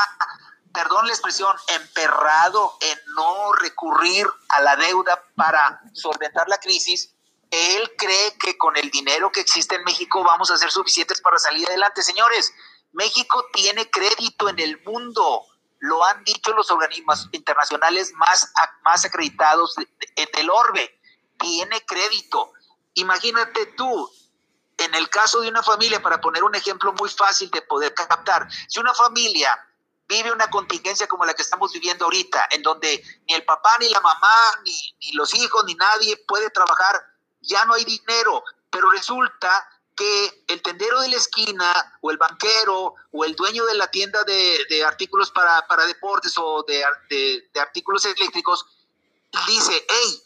perdón 0.72 1.06
la 1.06 1.12
expresión, 1.12 1.56
emperrado 1.68 2.76
en 2.80 2.98
no 3.14 3.52
recurrir 3.54 4.26
a 4.48 4.60
la 4.62 4.76
deuda 4.76 5.24
para 5.34 5.80
solventar 5.92 6.48
la 6.48 6.58
crisis, 6.58 7.14
él 7.50 7.92
cree 7.96 8.36
que 8.38 8.56
con 8.56 8.76
el 8.76 8.90
dinero 8.90 9.32
que 9.32 9.40
existe 9.40 9.74
en 9.74 9.84
México 9.84 10.22
vamos 10.22 10.50
a 10.50 10.58
ser 10.58 10.70
suficientes 10.70 11.20
para 11.20 11.38
salir 11.38 11.66
adelante. 11.66 12.02
Señores, 12.02 12.52
México 12.92 13.44
tiene 13.52 13.90
crédito 13.90 14.48
en 14.48 14.58
el 14.60 14.80
mundo, 14.84 15.46
lo 15.78 16.04
han 16.04 16.22
dicho 16.24 16.52
los 16.52 16.70
organismos 16.70 17.28
internacionales 17.32 18.12
más, 18.14 18.52
más 18.84 19.04
acreditados 19.04 19.74
en 19.78 20.28
el 20.34 20.50
orbe, 20.50 21.00
tiene 21.38 21.84
crédito. 21.86 22.52
Imagínate 22.94 23.66
tú, 23.66 24.10
en 24.78 24.94
el 24.94 25.08
caso 25.08 25.40
de 25.40 25.48
una 25.48 25.62
familia, 25.62 26.02
para 26.02 26.20
poner 26.20 26.44
un 26.44 26.54
ejemplo 26.54 26.92
muy 26.92 27.08
fácil 27.08 27.50
de 27.50 27.62
poder 27.62 27.94
captar, 27.94 28.48
si 28.68 28.78
una 28.78 28.94
familia 28.94 29.58
vive 30.10 30.32
una 30.32 30.50
contingencia 30.50 31.06
como 31.06 31.24
la 31.24 31.34
que 31.34 31.42
estamos 31.42 31.72
viviendo 31.72 32.04
ahorita, 32.04 32.48
en 32.50 32.62
donde 32.62 33.02
ni 33.28 33.34
el 33.34 33.44
papá, 33.44 33.76
ni 33.78 33.88
la 33.88 34.00
mamá, 34.00 34.34
ni, 34.64 35.12
los 35.12 35.32
hijos, 35.34 35.64
ni 35.64 35.74
nadie 35.76 36.16
puede 36.26 36.50
trabajar, 36.50 37.00
ya 37.40 37.64
no 37.64 37.74
hay 37.74 37.84
dinero, 37.84 38.42
pero 38.70 38.90
resulta 38.90 39.66
que 39.96 40.44
el 40.48 40.60
tendero 40.62 41.00
de 41.00 41.08
la 41.08 41.16
esquina 41.16 41.98
o 42.00 42.10
el 42.10 42.18
banquero 42.18 42.94
o 43.12 43.24
el 43.24 43.36
dueño 43.36 43.64
de 43.66 43.74
la 43.74 43.88
tienda 43.90 44.24
de, 44.24 44.84
artículos 44.84 45.30
para, 45.30 45.66
para, 45.68 45.86
deportes 45.86 46.34
o 46.36 46.64
de, 46.66 46.82
de, 47.08 47.60
artículos 47.60 48.04
eléctricos 48.04 48.66
dice, 49.46 49.86
hey, 49.88 50.22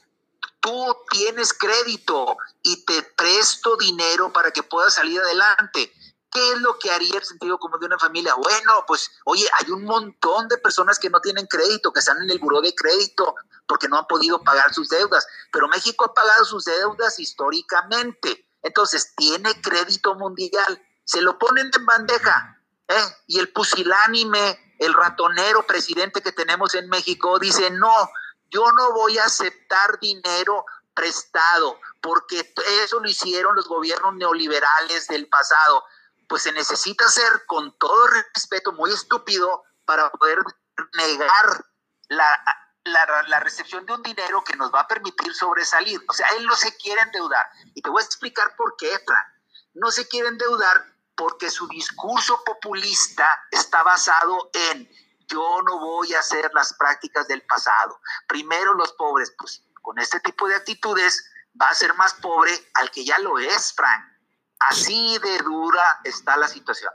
tú 0.61 0.97
tienes 1.11 1.53
crédito 1.53 2.39
y 2.63 2.85
te 2.85 3.03
presto 3.03 3.77
dinero 3.77 4.33
para 4.33 4.51
que 4.51 4.63
puedas 4.63 4.95
salir 4.95 5.21
adelante. 5.21 5.93
¿Qué 6.35 6.53
es 6.53 6.61
lo 6.63 6.77
que 6.81 6.91
haría 6.91 7.17
el 7.17 7.25
sentido 7.25 7.61
común 7.61 7.79
de 7.79 7.87
una 7.87 7.99
familia? 7.99 8.35
Bueno, 8.35 8.85
pues, 8.89 9.09
oye, 9.25 9.49
hay 9.61 9.71
un 9.71 9.85
montón 9.85 10.49
de 10.49 10.59
personas 10.59 10.99
que 10.99 11.09
no 11.09 11.21
tienen 11.21 11.47
crédito, 11.47 11.93
que 11.93 12.01
están 12.01 12.21
en 12.21 12.29
el 12.29 12.41
buró 12.41 12.61
de 12.61 12.75
crédito 12.75 13.37
porque 13.69 13.87
no 13.87 13.99
han 13.99 14.09
podido 14.09 14.43
pagar 14.43 14.75
sus 14.75 14.89
deudas, 14.89 15.25
pero 15.53 15.69
México 15.69 16.07
ha 16.07 16.13
pagado 16.13 16.45
sus 16.45 16.65
deudas 16.65 17.21
históricamente. 17.21 18.51
Entonces, 18.63 19.15
tiene 19.15 19.61
crédito 19.63 20.17
mundial. 20.17 20.83
Se 21.05 21.21
lo 21.21 21.39
ponen 21.39 21.71
en 21.73 21.87
bandeja. 21.87 22.61
¿eh? 22.89 23.17
Y 23.29 23.39
el 23.39 23.53
pusilánime, 23.53 24.75
el 24.81 24.93
ratonero 24.93 25.65
presidente 25.65 26.21
que 26.21 26.33
tenemos 26.33 26.75
en 26.75 26.89
México 26.89 27.39
dice, 27.39 27.71
no, 27.71 28.11
yo 28.51 28.73
no 28.73 28.93
voy 28.93 29.19
a 29.19 29.27
aceptar 29.27 30.01
dinero 30.01 30.67
prestado, 30.95 31.79
porque 32.01 32.53
eso 32.83 32.99
lo 32.99 33.09
hicieron 33.09 33.55
los 33.55 33.69
gobiernos 33.69 34.15
neoliberales 34.15 35.07
del 35.07 35.29
pasado 35.29 35.85
pues 36.29 36.43
se 36.43 36.53
necesita 36.53 37.09
ser 37.09 37.45
con 37.47 37.77
todo 37.79 38.07
respeto 38.09 38.73
muy 38.73 38.93
estúpido 38.93 39.65
para 39.85 40.11
poder 40.11 40.39
negar 40.97 41.65
la, 42.09 43.41
recepción 43.41 43.85
de 43.87 43.93
un 43.93 44.03
dinero 44.03 44.43
que 44.43 44.57
nos 44.57 44.73
va 44.73 44.81
a 44.81 44.89
permitir 44.89 45.35
sobresalir. 45.35 46.03
O 46.09 46.13
sea, 46.13 46.27
él 46.39 46.47
no 46.47 46.57
se 46.57 46.77
quiere 46.77 47.01
endeudar. 47.03 47.47
Y 47.75 47.83
te 47.83 47.91
voy 47.91 48.03
a 48.03 48.07
explicar 48.07 48.57
por 48.57 48.77
qué, 48.77 48.99
Fran. 49.07 49.25
No 49.75 49.91
se 49.91 50.09
quiere 50.09 50.29
endeudar 50.29 50.85
porque 51.17 51.51
su 51.51 51.69
discurso 51.69 52.43
populista 52.45 53.29
está 53.51 53.83
basado 53.83 54.51
en 54.53 54.89
yo 55.29 55.63
no 55.63 55.79
voy 55.79 56.15
a 56.15 56.21
hacer 56.21 56.51
las 56.55 56.75
prácticas 56.75 57.29
del 57.29 57.43
pasado. 57.43 58.01
Primero 58.29 58.75
los 58.75 58.93
pobres, 58.93 59.33
pues 59.39 59.63
con 59.83 59.99
este 59.99 60.21
tipo 60.21 60.49
de 60.49 60.57
actitudes 60.57 61.31
va 61.61 61.69
a 61.69 61.75
ser 61.75 61.95
más 61.95 62.15
pobre 62.15 62.53
al 62.75 62.91
que 62.91 63.05
ya 63.05 63.19
lo 63.19 63.39
es, 63.39 63.73
Frank. 63.75 64.14
Así 64.71 65.17
de 65.23 65.45
dura 65.45 65.83
está 66.05 66.37
la 66.37 66.49
situación. 66.49 66.93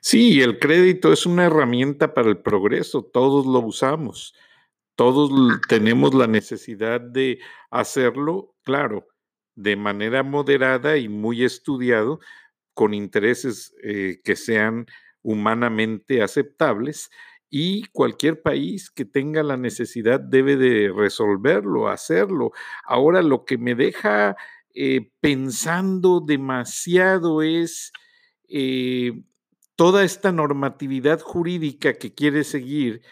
Sí, 0.00 0.42
el 0.42 0.58
crédito 0.58 1.12
es 1.12 1.24
una 1.24 1.46
herramienta 1.46 2.12
para 2.14 2.28
el 2.28 2.38
progreso, 2.38 3.02
todos 3.04 3.46
lo 3.46 3.60
usamos, 3.60 4.34
todos 4.96 5.30
tenemos 5.68 6.14
la 6.14 6.26
necesidad 6.26 7.00
de 7.00 7.40
hacerlo, 7.70 8.54
claro, 8.64 9.08
de 9.54 9.76
manera 9.76 10.22
moderada 10.22 10.98
y 10.98 11.08
muy 11.08 11.44
estudiado, 11.44 12.20
con 12.74 12.94
intereses 12.94 13.74
eh, 13.82 14.20
que 14.24 14.36
sean 14.36 14.86
humanamente 15.22 16.22
aceptables 16.22 17.10
y 17.54 17.84
cualquier 17.92 18.40
país 18.40 18.90
que 18.90 19.04
tenga 19.04 19.42
la 19.42 19.58
necesidad 19.58 20.18
debe 20.18 20.56
de 20.56 20.90
resolverlo, 20.94 21.88
hacerlo. 21.88 22.52
Ahora 22.84 23.22
lo 23.22 23.44
que 23.44 23.58
me 23.58 23.74
deja 23.74 24.36
eh, 24.74 25.12
pensando 25.20 26.20
demasiado 26.20 27.42
es 27.42 27.92
eh, 28.48 29.12
toda 29.76 30.04
esta 30.04 30.32
normatividad 30.32 31.20
jurídica 31.20 31.94
que 31.94 32.14
quiere 32.14 32.44
seguir 32.44 33.02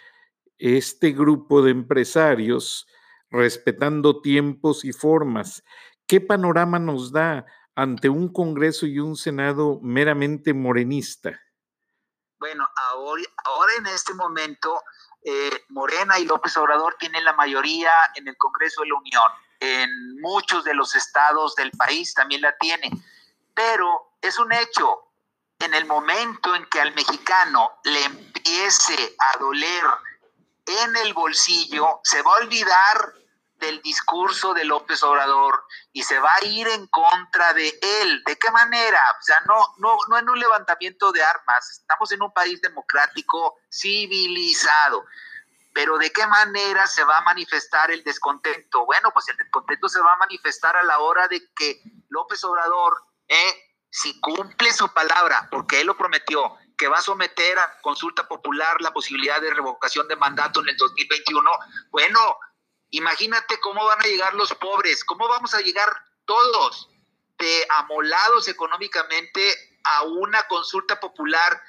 este 0.59 1.13
grupo 1.13 1.63
de 1.63 1.71
empresarios, 1.71 2.87
respetando 3.31 4.21
tiempos 4.21 4.85
y 4.85 4.93
formas. 4.93 5.63
¿Qué 6.07 6.21
panorama 6.21 6.79
nos 6.79 7.13
da 7.13 7.47
ante 7.75 8.09
un 8.09 8.33
Congreso 8.33 8.87
y 8.87 8.99
un 8.99 9.17
Senado 9.17 9.81
meramente 9.83 10.53
morenista? 10.53 11.41
Bueno, 12.39 12.67
ahora, 12.91 13.23
ahora 13.45 13.73
en 13.79 13.87
este 13.87 14.15
momento, 14.15 14.81
eh, 15.23 15.51
Morena 15.69 16.19
y 16.19 16.25
López 16.25 16.57
Obrador 16.57 16.97
tienen 16.99 17.25
la 17.25 17.35
mayoría 17.35 17.91
en 18.15 18.29
el 18.29 18.37
Congreso 18.37 18.83
de 18.83 18.89
la 18.89 18.95
Unión 18.97 19.50
en 19.61 20.21
muchos 20.21 20.65
de 20.65 20.75
los 20.75 20.95
estados 20.97 21.55
del 21.55 21.71
país 21.73 22.15
también 22.15 22.41
la 22.41 22.57
tiene. 22.57 22.91
Pero 23.55 24.15
es 24.21 24.39
un 24.39 24.53
hecho, 24.53 25.13
en 25.59 25.75
el 25.75 25.87
momento 25.87 26.55
en 26.55 26.67
que 26.67 26.81
al 26.81 26.95
mexicano 26.95 27.79
le 27.85 28.05
empiece 28.05 29.17
a 29.19 29.39
doler 29.39 29.85
en 30.67 30.97
el 30.97 31.13
bolsillo, 31.13 32.01
se 32.03 32.23
va 32.23 32.33
a 32.33 32.41
olvidar 32.41 33.15
del 33.61 33.83
discurso 33.83 34.55
de 34.55 34.65
López 34.65 35.03
Obrador 35.03 35.65
y 35.93 36.03
se 36.03 36.19
va 36.19 36.35
a 36.35 36.45
ir 36.45 36.67
en 36.69 36.87
contra 36.87 37.53
de 37.53 37.79
él. 38.01 38.23
¿De 38.25 38.37
qué 38.39 38.51
manera? 38.51 39.01
O 39.19 39.23
sea, 39.23 39.41
no, 39.47 39.63
no, 39.79 39.99
no 40.09 40.19
en 40.19 40.29
un 40.29 40.41
levantamiento 40.41 41.13
de 41.13 41.23
armas. 41.23 41.71
Estamos 41.71 42.11
en 42.13 42.23
un 42.23 42.33
país 42.33 42.61
democrático, 42.63 43.59
civilizado. 43.71 45.05
Pero 45.73 45.99
¿de 45.99 46.13
qué 46.13 46.27
manera 46.27 46.87
se 46.87 47.05
va 47.05 47.19
a 47.19 47.23
manifestar 47.23 47.91
el 47.91 48.03
descontento? 48.03 48.85
Bueno, 48.85 49.11
pues 49.13 49.29
el 49.29 49.37
descontento 49.37 49.89
se 49.89 50.01
va 50.01 50.13
a 50.13 50.17
manifestar 50.17 50.77
a 50.77 50.83
la 50.83 50.99
hora 50.99 51.29
de 51.29 51.53
que 51.55 51.81
López 52.09 52.43
Obrador, 52.45 52.95
eh, 53.29 53.77
si 53.89 54.21
cumple 54.21 54.73
su 54.73 54.93
palabra, 54.93 55.49
porque 55.51 55.81
él 55.81 55.87
lo 55.87 55.97
prometió, 55.97 56.57
que 56.77 56.89
va 56.89 56.99
a 56.99 57.03
someter 57.03 57.59
a 57.59 57.81
consulta 57.83 58.27
popular 58.27 58.81
la 58.81 58.93
posibilidad 58.93 59.41
de 59.41 59.53
revocación 59.53 60.09
de 60.09 60.17
mandato 60.17 60.61
en 60.61 60.71
el 60.71 60.77
2021, 60.77 61.51
bueno, 61.91 62.39
imagínate 62.91 63.61
cómo 63.61 63.85
van 63.85 64.01
a 64.01 64.07
llegar 64.07 64.35
los 64.35 64.55
pobres, 64.55 65.05
cómo 65.05 65.29
vamos 65.29 65.55
a 65.55 65.61
llegar 65.61 65.89
todos 66.25 66.89
de 67.39 67.67
amolados 67.77 68.49
económicamente 68.49 69.79
a 69.85 70.03
una 70.03 70.43
consulta 70.45 70.99
popular 71.01 71.61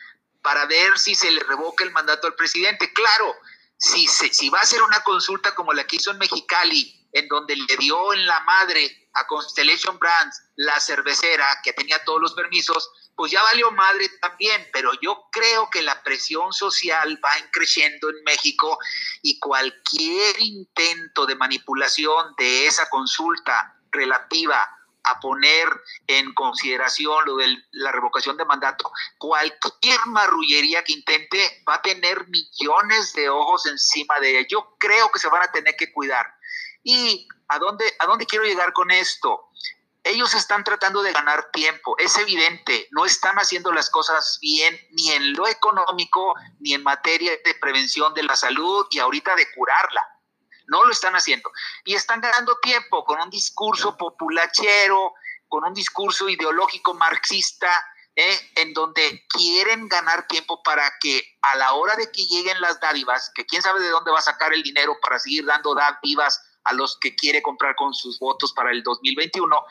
para 0.42 0.66
ver 0.66 0.98
si 0.98 1.16
se 1.16 1.32
le 1.32 1.42
revoca 1.42 1.84
el 1.84 1.92
mandato 1.92 2.28
al 2.28 2.36
presidente. 2.36 2.92
Claro, 2.94 3.36
si, 3.82 4.08
si 4.08 4.50
va 4.50 4.60
a 4.60 4.66
ser 4.66 4.84
una 4.84 5.02
consulta 5.02 5.56
como 5.56 5.74
la 5.74 5.86
que 5.86 5.96
hizo 5.96 6.12
en 6.12 6.20
Mexicali, 6.20 7.10
en 7.14 7.28
donde 7.28 7.56
le 7.56 7.78
dio 7.78 8.14
en 8.14 8.26
la 8.28 8.40
madre 8.42 9.10
a 9.14 9.26
Constellation 9.26 9.98
Brands, 9.98 10.42
la 10.56 10.80
cervecera, 10.80 11.60
que 11.64 11.74
tenía 11.74 12.04
todos 12.06 12.22
los 12.22 12.34
permisos, 12.34 12.90
pues 13.16 13.32
ya 13.32 13.42
valió 13.42 13.72
madre 13.72 14.08
también, 14.22 14.68
pero 14.72 14.92
yo 15.02 15.28
creo 15.32 15.70
que 15.70 15.82
la 15.82 16.02
presión 16.04 16.54
social 16.54 17.20
va 17.24 17.32
creciendo 17.52 18.10
en 18.10 18.24
México 18.24 18.78
y 19.24 19.40
cualquier 19.40 20.40
intento 20.40 21.26
de 21.26 21.36
manipulación 21.36 22.36
de 22.38 22.68
esa 22.68 22.88
consulta 22.90 23.76
relativa 23.92 24.70
a 25.04 25.20
poner 25.20 25.68
en 26.08 26.34
consideración 26.34 27.26
lo 27.26 27.38
de 27.38 27.58
la 27.72 27.92
revocación 27.92 28.38
de 28.38 28.46
mandato, 28.46 28.92
cualquier 29.18 30.00
marrullería 30.08 30.84
que 30.84 30.94
intente 30.94 31.64
va 31.68 31.76
a 31.76 31.82
tener 31.82 32.28
millones 32.28 33.14
de 33.14 33.30
ojos 33.30 33.66
encima 33.66 34.20
de 34.20 34.40
ello. 34.40 34.48
Yo 34.50 34.76
creo 34.80 35.10
que 35.12 35.20
se 35.20 35.30
van 35.30 35.44
a 35.44 35.52
tener 35.52 35.76
que 35.76 35.92
cuidar. 35.92 36.26
¿Y 36.84 37.28
a 37.48 37.60
dónde, 37.60 37.86
a 38.00 38.06
dónde 38.06 38.26
quiero 38.26 38.46
llegar 38.46 38.74
con 38.74 38.92
esto? 38.92 39.50
Ellos 40.04 40.34
están 40.34 40.64
tratando 40.64 41.04
de 41.04 41.14
ganar 41.14 41.52
tiempo, 41.52 41.96
es 42.00 42.18
evidente, 42.18 42.88
no 42.90 43.06
están 43.06 43.36
haciendo 43.36 43.72
las 43.72 43.92
cosas 43.92 44.40
bien 44.42 44.76
ni 44.92 45.12
en 45.12 45.34
lo 45.34 45.48
económico, 45.48 46.34
ni 46.60 46.74
en 46.74 46.82
materia 46.82 47.32
de 47.46 47.54
prevención 47.54 48.12
de 48.16 48.24
la 48.24 48.36
salud 48.36 48.88
y 48.90 48.98
ahorita 48.98 49.36
de 49.36 49.52
curarla 49.52 50.11
no 50.72 50.86
lo 50.86 50.92
están 50.92 51.14
haciendo. 51.14 51.52
Y 51.84 51.94
están 51.94 52.22
ganando 52.22 52.58
tiempo 52.62 53.04
con 53.04 53.22
un 53.22 53.30
discurso 53.30 53.96
populachero, 53.98 55.14
con 55.50 55.66
un 55.66 55.74
discurso 55.74 56.30
ideológico 56.30 56.94
marxista, 56.94 57.70
¿eh? 58.16 58.40
en 58.56 58.74
donde 58.74 59.26
quieren 59.28 59.90
ganar 59.90 60.28
tiempo 60.28 60.64
para 60.64 60.90
que 61.02 61.38
a 61.42 61.58
la 61.58 61.74
hora 61.74 61.96
de 61.96 62.10
que 62.10 62.26
lleguen 62.26 62.60
las 62.62 62.80
dádivas, 62.80 63.32
que 63.36 63.46
quién 63.46 63.62
sabe 63.62 63.82
de 63.82 63.90
dónde 63.90 64.12
va 64.12 64.20
a 64.20 64.24
sacar 64.24 64.54
el 64.54 64.64
dinero 64.64 64.98
para 65.02 65.20
seguir 65.20 65.46
dando 65.46 65.76
dádivas 65.76 66.42
a 66.64 66.74
los 66.74 66.98
que 67.00 67.16
quiere 67.16 67.42
comprar 67.42 67.76
con 67.76 67.94
sus 67.94 68.18
votos 68.20 68.54
para 68.54 68.72
el 68.72 68.82
2021, 68.82 69.66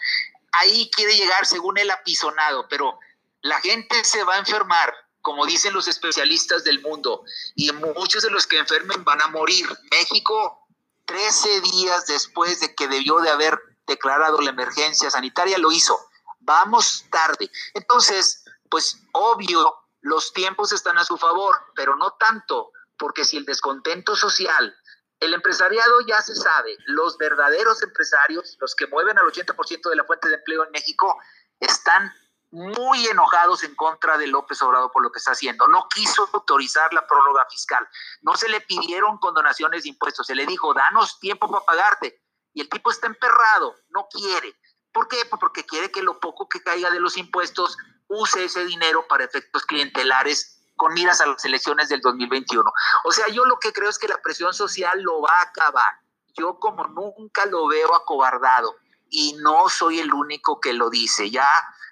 ahí 0.52 0.90
quiere 0.94 1.16
llegar 1.16 1.46
según 1.46 1.78
el 1.78 1.90
apisonado, 1.90 2.68
pero 2.68 2.98
la 3.40 3.58
gente 3.60 4.04
se 4.04 4.22
va 4.24 4.34
a 4.34 4.38
enfermar, 4.38 4.92
como 5.22 5.46
dicen 5.46 5.72
los 5.72 5.88
especialistas 5.88 6.64
del 6.64 6.80
mundo, 6.82 7.24
y 7.54 7.72
muchos 7.72 8.22
de 8.22 8.30
los 8.30 8.46
que 8.46 8.58
enfermen 8.58 9.02
van 9.04 9.22
a 9.22 9.28
morir. 9.28 9.66
México 9.90 10.66
13 11.10 11.60
días 11.62 12.06
después 12.06 12.60
de 12.60 12.72
que 12.76 12.86
debió 12.86 13.18
de 13.18 13.30
haber 13.30 13.60
declarado 13.84 14.40
la 14.40 14.50
emergencia 14.50 15.10
sanitaria, 15.10 15.58
lo 15.58 15.72
hizo. 15.72 15.98
Vamos 16.38 17.04
tarde. 17.10 17.50
Entonces, 17.74 18.44
pues 18.70 18.96
obvio, 19.12 19.74
los 20.02 20.32
tiempos 20.32 20.72
están 20.72 20.98
a 20.98 21.04
su 21.04 21.16
favor, 21.16 21.56
pero 21.74 21.96
no 21.96 22.12
tanto, 22.12 22.70
porque 22.96 23.24
si 23.24 23.36
el 23.36 23.44
descontento 23.44 24.14
social, 24.14 24.72
el 25.18 25.34
empresariado 25.34 26.00
ya 26.06 26.22
se 26.22 26.36
sabe, 26.36 26.76
los 26.86 27.18
verdaderos 27.18 27.82
empresarios, 27.82 28.56
los 28.60 28.76
que 28.76 28.86
mueven 28.86 29.18
al 29.18 29.26
80% 29.26 29.90
de 29.90 29.96
la 29.96 30.04
fuente 30.04 30.28
de 30.28 30.36
empleo 30.36 30.64
en 30.64 30.70
México, 30.70 31.18
están 31.58 32.14
muy 32.50 33.06
enojados 33.06 33.62
en 33.62 33.74
contra 33.74 34.18
de 34.18 34.26
López 34.26 34.60
Obrador 34.62 34.90
por 34.90 35.02
lo 35.02 35.12
que 35.12 35.18
está 35.18 35.32
haciendo. 35.32 35.68
No 35.68 35.86
quiso 35.88 36.28
autorizar 36.32 36.92
la 36.92 37.06
prórroga 37.06 37.46
fiscal. 37.48 37.86
No 38.22 38.36
se 38.36 38.48
le 38.48 38.60
pidieron 38.60 39.18
condonaciones 39.18 39.84
de 39.84 39.90
impuestos. 39.90 40.26
Se 40.26 40.34
le 40.34 40.46
dijo, 40.46 40.74
danos 40.74 41.20
tiempo 41.20 41.48
para 41.48 41.64
pagarte. 41.64 42.22
Y 42.52 42.62
el 42.62 42.68
tipo 42.68 42.90
está 42.90 43.06
emperrado, 43.06 43.76
no 43.90 44.08
quiere. 44.10 44.56
¿Por 44.92 45.06
qué? 45.06 45.24
Pues 45.28 45.38
porque 45.38 45.64
quiere 45.64 45.92
que 45.92 46.02
lo 46.02 46.18
poco 46.18 46.48
que 46.48 46.62
caiga 46.62 46.90
de 46.90 46.98
los 46.98 47.16
impuestos 47.16 47.76
use 48.08 48.44
ese 48.44 48.64
dinero 48.64 49.06
para 49.06 49.24
efectos 49.24 49.64
clientelares 49.64 50.60
con 50.76 50.94
miras 50.94 51.20
a 51.20 51.26
las 51.26 51.44
elecciones 51.44 51.88
del 51.88 52.00
2021. 52.00 52.72
O 53.04 53.12
sea, 53.12 53.28
yo 53.28 53.44
lo 53.44 53.58
que 53.58 53.72
creo 53.72 53.88
es 53.88 53.98
que 53.98 54.08
la 54.08 54.20
presión 54.20 54.52
social 54.52 55.00
lo 55.02 55.20
va 55.20 55.30
a 55.30 55.42
acabar. 55.42 56.00
Yo 56.36 56.58
como 56.58 56.86
nunca 56.88 57.46
lo 57.46 57.68
veo 57.68 57.94
acobardado 57.94 58.74
y 59.08 59.34
no 59.34 59.68
soy 59.68 60.00
el 60.00 60.12
único 60.12 60.60
que 60.60 60.72
lo 60.72 60.90
dice. 60.90 61.30
Ya 61.30 61.46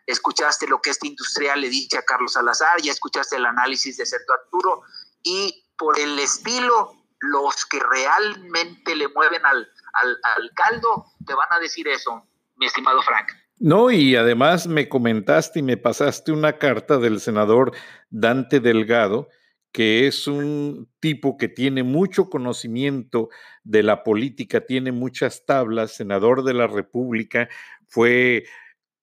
escuchaste 0.09 0.67
lo 0.67 0.81
que 0.81 0.91
este 0.91 1.07
industrial 1.07 1.61
le 1.61 1.69
dice 1.69 1.99
a 1.99 2.03
Carlos 2.03 2.33
Salazar, 2.33 2.81
ya 2.83 2.91
escuchaste 2.91 3.37
el 3.37 3.45
análisis 3.45 3.99
de 3.99 4.07
Sergio 4.07 4.35
Arturo, 4.35 4.83
y 5.23 5.65
por 5.77 5.99
el 5.99 6.19
estilo, 6.19 6.95
los 7.21 7.67
que 7.67 7.79
realmente 7.79 8.97
le 8.97 9.09
mueven 9.09 9.45
al, 9.45 9.69
al, 9.93 10.51
caldo 10.55 11.05
te 11.27 11.35
van 11.35 11.49
a 11.51 11.59
decir 11.59 11.87
eso, 11.89 12.25
mi 12.57 12.67
estimado 12.67 13.03
Frank. 13.03 13.29
No, 13.59 13.91
y 13.91 14.17
además 14.17 14.67
me 14.67 14.89
comentaste 14.89 15.59
y 15.59 15.63
me 15.63 15.77
pasaste 15.77 16.33
una 16.33 16.59
carta 16.59 16.99
del 16.99 17.21
senador 17.21 17.73
Dante 18.09 18.61
Delgado, 18.61 19.29
que 19.73 20.07
es 20.07 20.27
un 20.27 20.89
tipo 21.01 21.37
que 21.37 21.49
tiene 21.49 21.83
mucho 21.83 22.31
conocimiento 22.31 23.29
de 23.65 23.83
la 23.83 24.05
política, 24.05 24.65
tiene 24.65 24.93
muchas 24.93 25.45
tablas, 25.45 25.97
senador 25.97 26.45
de 26.45 26.55
la 26.55 26.67
República, 26.67 27.49
fue 27.89 28.45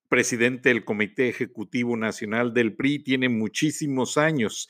presidente 0.08 0.68
del 0.70 0.84
Comité 0.84 1.28
Ejecutivo 1.28 1.96
Nacional 1.96 2.54
del 2.54 2.74
PRI, 2.74 3.00
tiene 3.00 3.28
muchísimos 3.28 4.18
años 4.18 4.68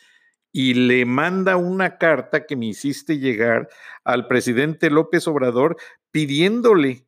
y 0.53 0.75
le 0.75 1.05
manda 1.05 1.57
una 1.57 1.99
carta 1.99 2.47
que 2.47 2.57
me 2.57 2.67
hiciste 2.67 3.19
llegar 3.19 3.69
al 4.05 4.27
presidente 4.27 4.91
López 4.91 5.29
Obrador 5.29 5.77
pidiéndole 6.11 7.07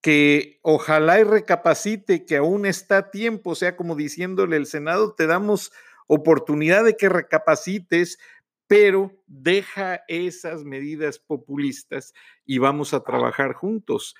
que 0.00 0.58
ojalá 0.62 1.20
y 1.20 1.24
recapacite 1.24 2.24
que 2.24 2.36
aún 2.36 2.66
está 2.66 2.98
a 2.98 3.10
tiempo, 3.10 3.50
o 3.50 3.54
sea, 3.54 3.76
como 3.76 3.96
diciéndole 3.96 4.56
el 4.56 4.66
Senado, 4.66 5.14
te 5.14 5.26
damos 5.26 5.72
oportunidad 6.06 6.84
de 6.84 6.96
que 6.96 7.08
recapacites, 7.08 8.18
pero 8.66 9.12
deja 9.26 10.02
esas 10.08 10.64
medidas 10.64 11.18
populistas 11.18 12.14
y 12.44 12.58
vamos 12.58 12.94
a 12.94 13.04
trabajar 13.04 13.52
juntos. 13.52 14.14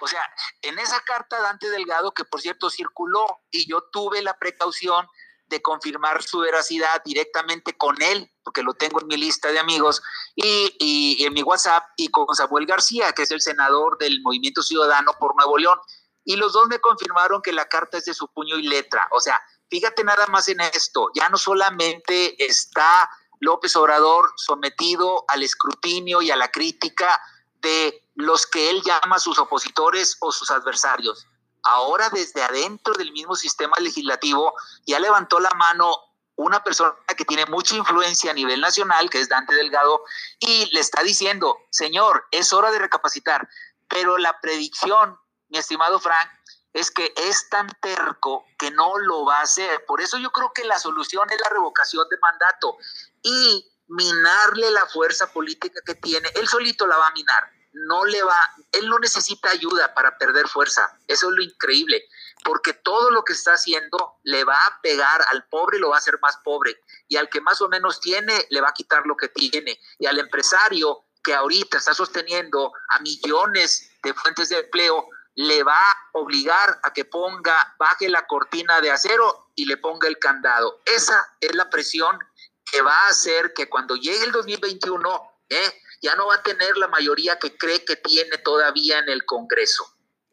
O 0.00 0.06
sea, 0.06 0.22
en 0.62 0.78
esa 0.78 1.00
carta 1.00 1.40
Dante 1.40 1.68
Delgado, 1.70 2.12
que 2.12 2.24
por 2.24 2.40
cierto 2.40 2.70
circuló 2.70 3.26
y 3.50 3.68
yo 3.68 3.82
tuve 3.92 4.22
la 4.22 4.38
precaución 4.38 5.06
de 5.48 5.62
confirmar 5.62 6.22
su 6.22 6.40
veracidad 6.40 7.02
directamente 7.04 7.76
con 7.76 8.00
él, 8.02 8.30
porque 8.44 8.62
lo 8.62 8.74
tengo 8.74 9.00
en 9.00 9.06
mi 9.06 9.16
lista 9.16 9.50
de 9.50 9.58
amigos, 9.58 10.02
y, 10.36 10.76
y, 10.78 11.24
en 11.24 11.32
mi 11.32 11.42
WhatsApp, 11.42 11.84
y 11.96 12.08
con 12.08 12.26
Samuel 12.34 12.66
García, 12.66 13.12
que 13.12 13.22
es 13.22 13.30
el 13.30 13.40
senador 13.40 13.98
del 13.98 14.20
Movimiento 14.22 14.62
Ciudadano 14.62 15.12
por 15.18 15.34
Nuevo 15.36 15.56
León. 15.56 15.78
Y 16.24 16.36
los 16.36 16.52
dos 16.52 16.68
me 16.68 16.78
confirmaron 16.78 17.40
que 17.40 17.52
la 17.52 17.66
carta 17.66 17.96
es 17.96 18.04
de 18.04 18.14
su 18.14 18.28
puño 18.28 18.58
y 18.58 18.68
letra. 18.68 19.08
O 19.12 19.20
sea, 19.20 19.40
fíjate 19.70 20.04
nada 20.04 20.26
más 20.26 20.48
en 20.48 20.60
esto, 20.60 21.10
ya 21.14 21.28
no 21.30 21.38
solamente 21.38 22.44
está 22.44 23.08
López 23.40 23.74
Obrador 23.76 24.32
sometido 24.36 25.24
al 25.28 25.42
escrutinio 25.42 26.20
y 26.22 26.30
a 26.30 26.36
la 26.36 26.50
crítica 26.50 27.20
de 27.60 28.07
los 28.18 28.48
que 28.48 28.68
él 28.68 28.82
llama 28.82 29.20
sus 29.20 29.38
opositores 29.38 30.16
o 30.18 30.32
sus 30.32 30.50
adversarios. 30.50 31.28
Ahora 31.62 32.10
desde 32.10 32.42
adentro 32.42 32.92
del 32.94 33.12
mismo 33.12 33.36
sistema 33.36 33.76
legislativo 33.78 34.54
ya 34.86 34.98
levantó 34.98 35.38
la 35.38 35.50
mano 35.50 35.96
una 36.34 36.62
persona 36.64 36.96
que 37.16 37.24
tiene 37.24 37.46
mucha 37.46 37.76
influencia 37.76 38.32
a 38.32 38.34
nivel 38.34 38.60
nacional, 38.60 39.08
que 39.08 39.20
es 39.20 39.28
Dante 39.28 39.54
Delgado, 39.54 40.02
y 40.40 40.68
le 40.72 40.80
está 40.80 41.02
diciendo, 41.04 41.58
señor, 41.70 42.26
es 42.32 42.52
hora 42.52 42.72
de 42.72 42.80
recapacitar. 42.80 43.48
Pero 43.88 44.18
la 44.18 44.40
predicción, 44.40 45.16
mi 45.48 45.58
estimado 45.58 46.00
Frank, 46.00 46.28
es 46.72 46.90
que 46.90 47.12
es 47.16 47.48
tan 47.48 47.68
terco 47.80 48.44
que 48.58 48.72
no 48.72 48.98
lo 48.98 49.26
va 49.26 49.38
a 49.38 49.42
hacer. 49.42 49.84
Por 49.86 50.00
eso 50.00 50.18
yo 50.18 50.30
creo 50.32 50.52
que 50.52 50.64
la 50.64 50.80
solución 50.80 51.30
es 51.30 51.40
la 51.40 51.50
revocación 51.50 52.08
de 52.08 52.18
mandato 52.18 52.76
y 53.22 53.70
minarle 53.86 54.72
la 54.72 54.86
fuerza 54.86 55.32
política 55.32 55.80
que 55.86 55.94
tiene. 55.94 56.28
Él 56.34 56.48
solito 56.48 56.86
la 56.86 56.96
va 56.96 57.06
a 57.08 57.12
minar 57.12 57.57
no 57.86 58.04
le 58.04 58.22
va, 58.22 58.40
él 58.72 58.88
no 58.88 58.98
necesita 58.98 59.50
ayuda 59.50 59.94
para 59.94 60.16
perder 60.18 60.48
fuerza. 60.48 60.98
Eso 61.06 61.30
es 61.30 61.36
lo 61.36 61.42
increíble, 61.42 62.04
porque 62.44 62.72
todo 62.72 63.10
lo 63.10 63.22
que 63.24 63.32
está 63.32 63.52
haciendo 63.52 64.18
le 64.22 64.44
va 64.44 64.56
a 64.66 64.80
pegar 64.82 65.24
al 65.30 65.46
pobre, 65.48 65.78
lo 65.78 65.90
va 65.90 65.96
a 65.96 65.98
hacer 65.98 66.18
más 66.20 66.36
pobre, 66.38 66.80
y 67.08 67.16
al 67.16 67.28
que 67.28 67.40
más 67.40 67.60
o 67.60 67.68
menos 67.68 68.00
tiene, 68.00 68.46
le 68.50 68.60
va 68.60 68.68
a 68.68 68.74
quitar 68.74 69.06
lo 69.06 69.16
que 69.16 69.28
tiene, 69.28 69.78
y 69.98 70.06
al 70.06 70.18
empresario 70.18 71.04
que 71.22 71.34
ahorita 71.34 71.78
está 71.78 71.94
sosteniendo 71.94 72.72
a 72.88 73.00
millones 73.00 73.90
de 74.02 74.14
fuentes 74.14 74.48
de 74.48 74.60
empleo, 74.60 75.08
le 75.34 75.62
va 75.62 75.78
a 75.78 75.96
obligar 76.14 76.80
a 76.82 76.92
que 76.92 77.04
ponga, 77.04 77.76
baje 77.78 78.08
la 78.08 78.26
cortina 78.26 78.80
de 78.80 78.90
acero 78.90 79.50
y 79.54 79.66
le 79.66 79.76
ponga 79.76 80.08
el 80.08 80.18
candado. 80.18 80.80
Esa 80.84 81.36
es 81.40 81.54
la 81.54 81.70
presión 81.70 82.18
que 82.64 82.82
va 82.82 82.92
a 82.92 83.08
hacer 83.08 83.52
que 83.54 83.68
cuando 83.68 83.94
llegue 83.94 84.24
el 84.24 84.32
2021, 84.32 85.22
¿eh? 85.48 85.82
Ya 86.00 86.14
no 86.14 86.26
va 86.26 86.36
a 86.36 86.42
tener 86.42 86.76
la 86.76 86.88
mayoría 86.88 87.38
que 87.38 87.56
cree 87.56 87.84
que 87.84 87.96
tiene 87.96 88.38
todavía 88.38 88.98
en 88.98 89.08
el 89.08 89.24
Congreso. 89.24 89.84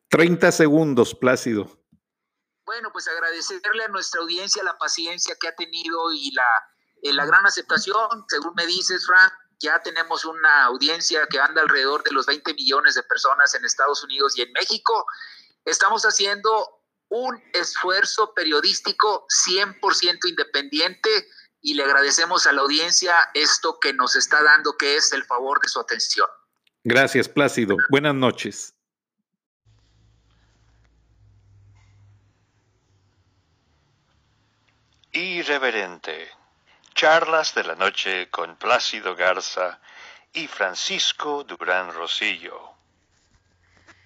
30 0.10 0.52
segundos, 0.52 1.16
Plácido. 1.16 1.70
Bueno, 2.66 2.90
pues 2.92 3.08
agradecerle 3.08 3.84
a 3.84 3.88
nuestra 3.90 4.22
audiencia 4.22 4.64
la 4.64 4.78
paciencia 4.78 5.36
que 5.40 5.48
ha 5.48 5.56
tenido 5.56 6.12
y 6.14 6.32
la, 6.32 6.48
eh, 7.04 7.14
la 7.14 7.26
gran 7.26 7.46
aceptación. 7.46 8.26
Según 8.28 8.54
me 8.56 8.66
dices, 8.66 9.06
Frank, 9.06 9.32
ya 9.60 9.82
tenemos 9.82 10.26
una 10.26 10.66
audiencia 10.66 11.28
que 11.28 11.40
anda 11.40 11.62
alrededor 11.62 12.04
de 12.04 12.12
los 12.12 12.26
20 12.26 12.54
millones 12.54 12.96
de 12.96 13.04
personas 13.04 13.54
en 13.56 13.66
Estados 13.66 14.04
Unidos 14.04 14.38
y 14.38 14.42
en 14.42 14.52
México. 14.52 15.06
Estamos 15.64 16.04
haciendo 16.04 16.82
un 17.10 17.42
esfuerzo 17.54 18.34
periodístico 18.34 19.26
100% 19.48 20.28
independiente 20.28 21.28
y 21.66 21.74
le 21.74 21.84
agradecemos 21.84 22.46
a 22.46 22.52
la 22.52 22.62
audiencia 22.62 23.16
esto 23.34 23.80
que 23.80 23.92
nos 23.92 24.16
está 24.16 24.44
dando, 24.44 24.78
que 24.78 24.98
es 24.98 25.12
el 25.14 25.24
favor 25.24 25.60
de 25.60 25.68
su 25.68 25.80
atención. 25.80 26.28
Gracias, 26.84 27.28
Plácido. 27.28 27.76
Buenas 27.90 28.14
noches. 28.14 28.76
Irreverente. 35.12 36.30
Charlas 36.94 37.56
de 37.56 37.64
la 37.64 37.74
noche 37.74 38.30
con 38.30 38.58
Plácido 38.58 39.16
Garza 39.16 39.80
y 40.34 40.46
Francisco 40.48 41.44
Durán 41.46 41.92
Rosillo. 41.92 42.75